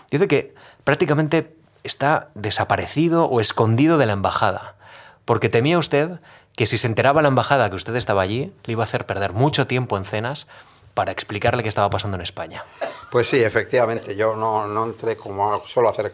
[0.10, 4.76] Dice que prácticamente está desaparecido o escondido de la embajada,
[5.26, 6.22] porque temía usted
[6.56, 9.34] que si se enteraba la embajada que usted estaba allí, le iba a hacer perder
[9.34, 10.47] mucho tiempo en cenas
[10.96, 12.64] para explicarle qué estaba pasando en España.
[13.12, 16.14] Pues sí, efectivamente, yo no, no entré como suelo hacer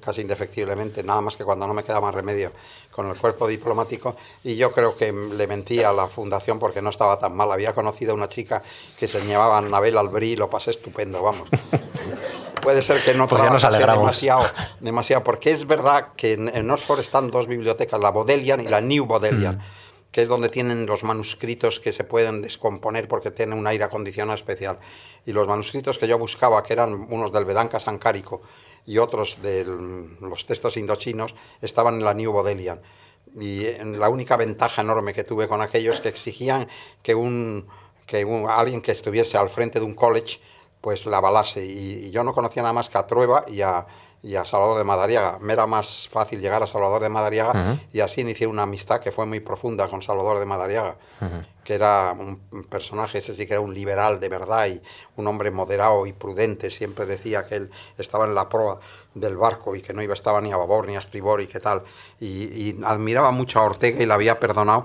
[0.00, 2.50] casi indefectiblemente, nada más que cuando no me queda más remedio
[2.90, 6.90] con el cuerpo diplomático y yo creo que le mentí a la fundación porque no
[6.90, 7.50] estaba tan mal.
[7.52, 8.62] Había conocido a una chica
[8.98, 11.48] que se llamaba Anabel Albrí y lo pasé estupendo, vamos.
[12.62, 14.44] Puede ser que no pues demasiado,
[14.80, 19.04] demasiado, porque es verdad que en, Oxford están dos bibliotecas, la Bodleian y la New
[19.04, 19.58] Bodleian.
[19.58, 19.83] Mm
[20.14, 24.36] que es donde tienen los manuscritos que se pueden descomponer porque tienen un aire acondicionado
[24.36, 24.78] especial.
[25.26, 28.40] Y los manuscritos que yo buscaba, que eran unos del Vedanka Sankáriko
[28.86, 32.80] y otros de los textos indochinos, estaban en la New Bodleian.
[33.40, 33.64] Y
[33.96, 36.68] la única ventaja enorme que tuve con aquellos que exigían
[37.02, 37.66] que, un,
[38.06, 40.38] que alguien que estuviese al frente de un college
[40.84, 41.64] pues la avalase.
[41.64, 43.86] Y, y, yo no conocía nada más que a Trueba y a,
[44.22, 45.38] y a Salvador de Madariaga.
[45.40, 49.10] Me era más fácil llegar a Salvador de Madariaga y así inicié una amistad que
[49.10, 50.96] fue muy profunda con Salvador de Madariaga,
[51.64, 54.82] que era un personaje, ese sí que era un liberal de verdad y
[55.16, 56.68] un hombre moderado y prudente.
[56.68, 58.78] Siempre decía que él estaba en la proa
[59.14, 61.60] del barco y que no iba estaba ni a babor ni a estribor y qué
[61.60, 61.82] tal.
[62.20, 64.84] Y, admiraba mucho a Ortega y le había perdonado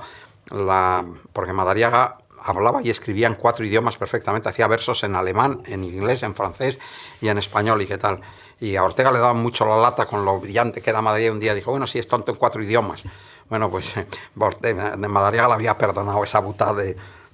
[0.50, 5.84] la, porque Madariaga hablaba y escribía en cuatro idiomas perfectamente, hacía versos en alemán, en
[5.84, 6.80] inglés, en francés
[7.22, 8.22] y en español y qué tal.
[8.60, 11.34] Y a Ortega le daba mucho la lata con lo brillante que era Madariaga.
[11.34, 13.04] Un día dijo, bueno, si es tonto en cuatro idiomas.
[13.50, 13.96] Bueno, pues
[14.62, 16.74] de Madariaga le había perdonado esa butada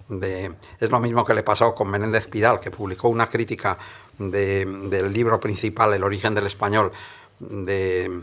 [0.07, 3.77] de, Es lo mismo que le pasó con Menéndez Pidal, que publicó una crítica
[4.19, 6.91] del libro principal, El origen del español,
[7.39, 8.21] de,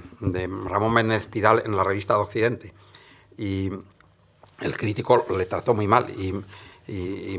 [0.66, 2.72] Ramón Menéndez Pidal en la revista de Occidente.
[3.37, 3.70] Y
[4.61, 6.07] el crítico le trató muy mal
[6.89, 7.39] y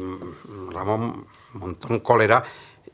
[0.71, 2.43] Ramón montó en cólera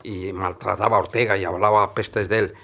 [0.02, 2.54] y maltrataba a Ortega y hablaba pestes de él.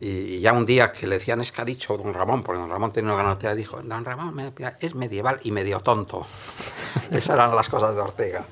[0.00, 2.70] Y, ya un día que le decían es que ha dicho don Ramón, porque don
[2.70, 6.26] Ramón tenía una Ortega, dijo, don Ramón es medieval y medio tonto.
[7.10, 8.44] Esas eran las cosas de Ortega.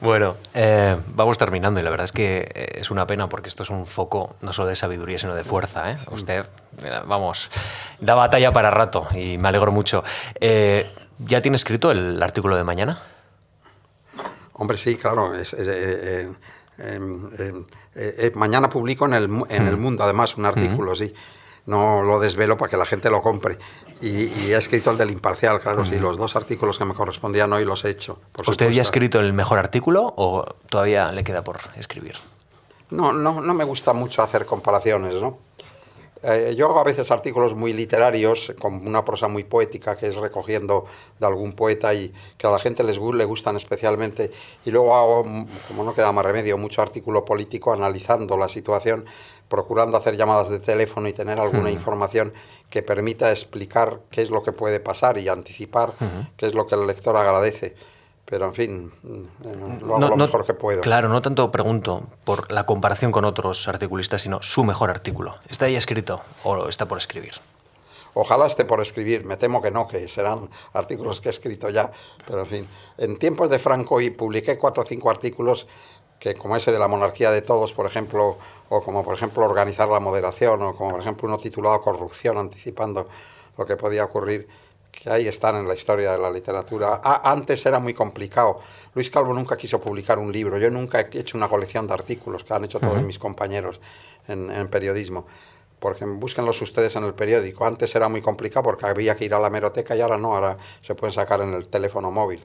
[0.00, 3.62] Bueno, eh, vamos terminando y la verdad es que eh, es una pena porque esto
[3.62, 5.90] es un foco no solo de sabiduría, sino de fuerza.
[5.92, 5.96] ¿eh?
[6.10, 6.44] Usted,
[7.06, 7.50] vamos,
[8.00, 10.02] da batalla para rato y me alegro mucho.
[10.40, 13.02] ¿Ya tiene escrito el artículo de mañana?
[14.58, 15.34] Hombre, sí, claro.
[15.34, 15.54] Es,
[16.78, 17.64] Em, em,
[17.96, 19.80] eh, eh, mañana publico en el, en el mm.
[19.80, 21.12] Mundo, además, un artículo, sí.
[21.66, 23.58] no lo desvelo para que la gente lo compre.
[24.00, 27.64] Y, he escrito el del imparcial, claro, sí, los dos artículos que me correspondían hoy
[27.64, 28.20] los he hecho.
[28.46, 32.14] ¿Usted ya ha escrito el mejor artículo o todavía le queda por escribir?
[32.90, 35.38] No, no, no me gusta mucho hacer comparaciones, ¿no?
[36.22, 40.16] Eh, yo hago a veces artículos muy literarios, con una prosa muy poética, que es
[40.16, 40.84] recogiendo
[41.18, 44.30] de algún poeta y que a la gente les le gustan especialmente.
[44.64, 45.22] Y luego hago,
[45.68, 49.04] como no queda más remedio, mucho artículo político analizando la situación,
[49.48, 52.32] procurando hacer llamadas de teléfono y tener alguna información
[52.70, 55.92] que permita explicar qué es lo que puede pasar y anticipar
[56.36, 57.74] qué es lo que el lector agradece
[58.28, 60.82] pero en fin, eh, lo hago lo mejor que puedo.
[60.82, 65.36] Claro, no tanto pregunto por la comparación con otros articulistas, sino su mejor artículo.
[65.48, 67.32] ¿Está ahí escrito o está por escribir?
[68.12, 71.90] Ojalá esté por escribir, me temo que no, que serán artículos que he escrito ya,
[72.26, 72.68] pero en fin.
[72.98, 75.66] En tiempos de Franco y publiqué cuatro o cinco artículos
[76.18, 78.36] que como ese de la monarquía de todos, por ejemplo,
[78.68, 83.08] o como por ejemplo organizar la moderación, o como por ejemplo uno titulado Corrupción, anticipando
[83.56, 84.48] lo que podía ocurrir
[84.90, 87.00] que ahí están en la historia de la literatura.
[87.02, 88.60] antes era muy complicado.
[88.94, 90.58] Luis Calvo nunca quiso publicar un libro.
[90.58, 93.80] Yo nunca he hecho una colección de artículos que han hecho todos mis compañeros
[94.26, 95.24] en, periodismo.
[95.78, 97.64] Porque búsquenlos ustedes en el periódico.
[97.64, 100.58] Antes era muy complicado porque había que ir a la meroteca y ahora no, ahora
[100.80, 102.44] se pueden sacar en el teléfono móvil.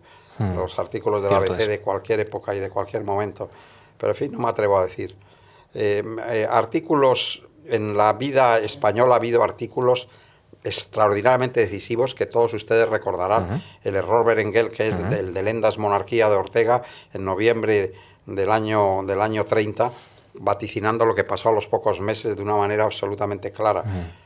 [0.55, 3.49] Los artículos de la ABC de cualquier época y de cualquier momento.
[3.97, 5.15] Pero en fin, no me atrevo a decir.
[5.73, 10.07] Eh, eh, artículos, en la vida española ha habido artículos
[10.63, 13.61] extraordinariamente decisivos que todos ustedes recordarán.
[13.83, 16.83] El error Berenguel, que es el de Lendas Monarquía de Ortega,
[17.13, 17.91] en noviembre
[18.25, 19.91] del año, del año 30,
[20.35, 23.83] vaticinando lo que pasó a los pocos meses de una manera absolutamente clara,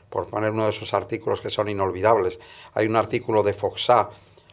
[0.10, 2.40] por poner uno de esos artículos que son inolvidables.
[2.74, 4.10] Hay un artículo de Foxá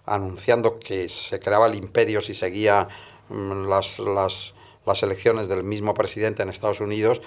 [0.06, 2.88] anunciando que se creaba el imperio si seguía
[3.28, 4.54] mm, las, las,
[4.84, 7.22] las elecciones del mismo presidente en Estados Unidos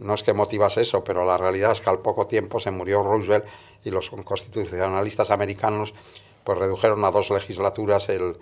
[0.00, 3.02] no es que motivase eso, pero la realidad es que al poco tiempo se murió
[3.02, 3.44] Roosevelt
[3.84, 5.94] y los constitucionalistas americanos
[6.44, 8.36] pues redujeron a dos legislaturas, el,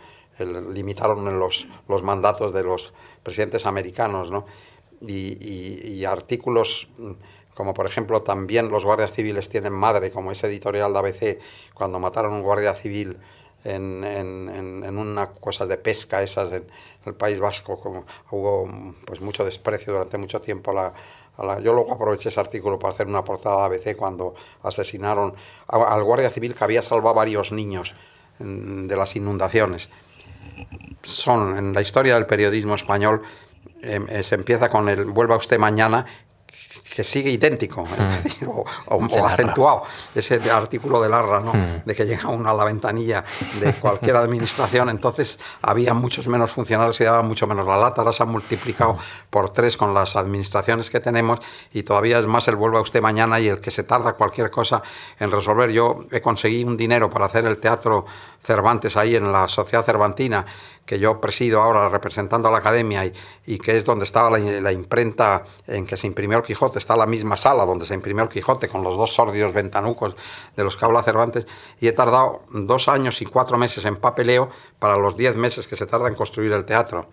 [0.72, 2.92] limitaron los, los mandatos de los
[3.22, 4.46] presidentes americanos, ¿no?
[5.00, 6.88] Y, artículos
[7.54, 11.40] como por ejemplo también los guardias civiles tienen madre, como ese editorial de ABC,
[11.74, 13.18] cuando mataron a un guardia civil
[13.64, 16.64] en, en, en, una cosas de pesca esas en
[17.04, 20.92] el País Vasco, como hubo pues mucho desprecio durante mucho tiempo la,
[21.62, 25.34] yo luego aproveché ese artículo para hacer una portada de ABC cuando asesinaron
[25.68, 27.94] al guardia civil que había salvado a varios niños
[28.38, 29.90] de las inundaciones.
[31.02, 33.22] Son en la historia del periodismo español
[33.82, 36.06] em, eh, se empieza con el vuelva usted mañana
[36.94, 38.48] que sigue idéntico, mm.
[38.86, 39.84] o, acentuado,
[40.14, 41.52] ese artículo de Larra, ¿no?
[41.52, 41.82] Mm.
[41.84, 43.24] de que llega uno a la ventanilla
[43.60, 48.12] de cualquier administración, entonces había muchos menos funcionarios y daba mucho menos la lata, ahora
[48.12, 48.98] se ha multiplicado mm.
[49.30, 51.40] por tres con las administraciones que tenemos
[51.72, 54.82] y todavía es más el vuelva usted mañana y el que se tarda cualquier cosa
[55.18, 55.70] en resolver.
[55.70, 58.06] Yo he conseguido un dinero para hacer el teatro
[58.42, 60.46] Cervantes ahí en la Sociedad Cervantina,
[60.88, 63.04] que yo presido ahora representando a la academia
[63.44, 67.04] y, que es donde estaba la, imprenta en que se imprimió el Quijote, está la
[67.04, 70.16] misma sala donde se imprimió el Quijote con los dos sórdidos ventanucos
[70.56, 71.46] de los que habla Cervantes,
[71.78, 74.48] y he tardado dos años y cuatro meses en papeleo
[74.78, 77.04] para los diez meses que se tarda en construir el teatro.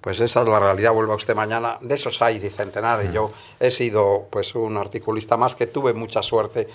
[0.00, 1.78] Pues esa es la realidad, vuelva usted mañana.
[1.80, 3.12] De esos hay centenares.
[3.12, 6.68] Yo he sido pues un articulista más que tuve mucha suerte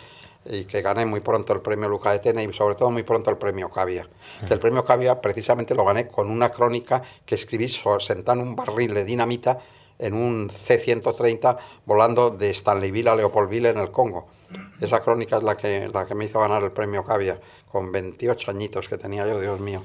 [0.45, 3.29] y que gané muy pronto el premio Luca de Tena y sobre todo muy pronto
[3.29, 4.07] el premio Cavia.
[4.47, 8.55] Que el premio Cavia precisamente lo gané con una crónica que escribí sentado en un
[8.55, 9.59] barril de dinamita
[10.01, 14.27] en un C-130 volando de Stanleyville a Leopoldville en el Congo.
[14.81, 17.39] Esa crónica es la que, la que me hizo ganar el premio Cavia,
[17.71, 19.81] con 28 añitos que tenía yo, Dios mío.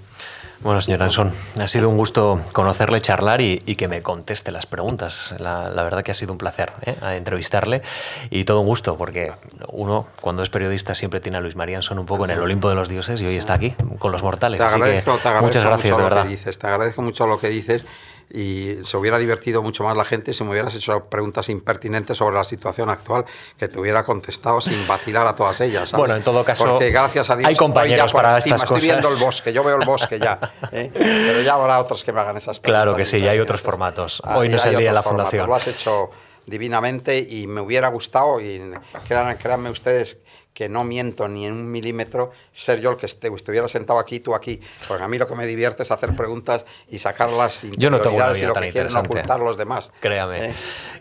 [0.61, 5.35] Bueno, señor Anson, ha sido un gusto conocerle, charlar y, que me conteste las preguntas.
[5.39, 6.97] La, verdad que ha sido un placer ¿eh?
[7.13, 7.83] entrevistarle
[8.31, 9.33] y todo un gusto, porque
[9.69, 12.69] uno, cuando es periodista, siempre tiene a Luis María Anson un poco en el Olimpo
[12.69, 14.61] de los dioses y hoy está aquí con los mortales.
[14.61, 15.03] Así que
[15.41, 16.25] muchas gracias, de verdad.
[16.27, 17.85] Dices, te agradezco mucho lo que dices
[18.31, 22.35] y se hubiera divertido mucho más la gente si me hubieras hecho preguntas impertinentes sobre
[22.37, 23.25] la situación actual
[23.57, 25.93] que te hubiera contestado sin vacilar a todas ellas.
[25.93, 28.79] Bueno, en todo caso, Porque gracias a Dios hay compañeros para estas cosas.
[28.79, 30.39] Estoy viendo el bosque, yo veo el bosque ya.
[30.73, 30.91] ¿eh?
[30.93, 32.83] Pero ya habrá otros que me hagan esas preguntas.
[32.83, 34.23] Claro que sí, hay otros formatos.
[34.25, 35.47] Hoy no es el día de la fundación.
[35.47, 36.11] Lo has hecho
[36.47, 38.63] divinamente y me hubiera gustado, y
[39.09, 40.19] créanme ustedes
[40.57, 44.35] que no miento ni en un milímetro, ser yo el que estuviera sentado aquí, tú
[44.35, 44.59] aquí.
[44.89, 48.01] Porque a mí lo que me divierte es hacer preguntas y sacarlas sin Yo no
[48.01, 49.11] tengo una vida y lo tan que interesante.
[49.11, 49.93] ocultar los demás.
[50.01, 50.55] Créame, ¿Eh?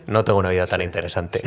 [0.08, 1.40] no tengo una vida tan interesante.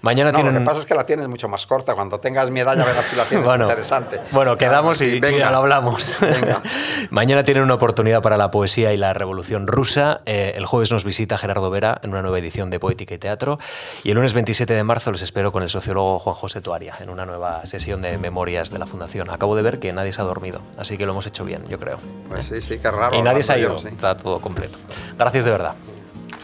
[0.00, 1.94] Mañana No, lo que pasa es que la tienes mucho más corta.
[1.94, 4.20] Cuando tengas mi edad ya verás si la tienes bueno, interesante.
[4.32, 5.38] Bueno, quedamos Ah, y, sí, y venga.
[5.38, 6.18] ya lo hablamos.
[6.20, 6.60] Venga.
[7.10, 10.20] Mañana tienen una oportunidad para la poesía y la revolución rusa.
[10.26, 13.60] Eh, el jueves nos visita Gerardo Vera en una nueva edición de Poética y Teatro.
[14.02, 17.08] Y el lunes 27 de marzo les espero con el sociólogo Juan José Tuaria en
[17.08, 19.30] una nueva sesión de memorias de la Fundación.
[19.30, 21.78] Acabo de ver que nadie se ha dormido, así que lo hemos hecho bien, yo
[21.78, 21.98] creo.
[22.28, 23.16] Pues sí, sí, qué raro.
[23.16, 23.88] y nadie se ha ido, sí.
[23.88, 24.78] está todo completo.
[25.18, 25.74] Gracias de verdad.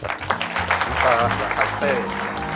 [0.01, 2.48] Muchas gracias a ustedes.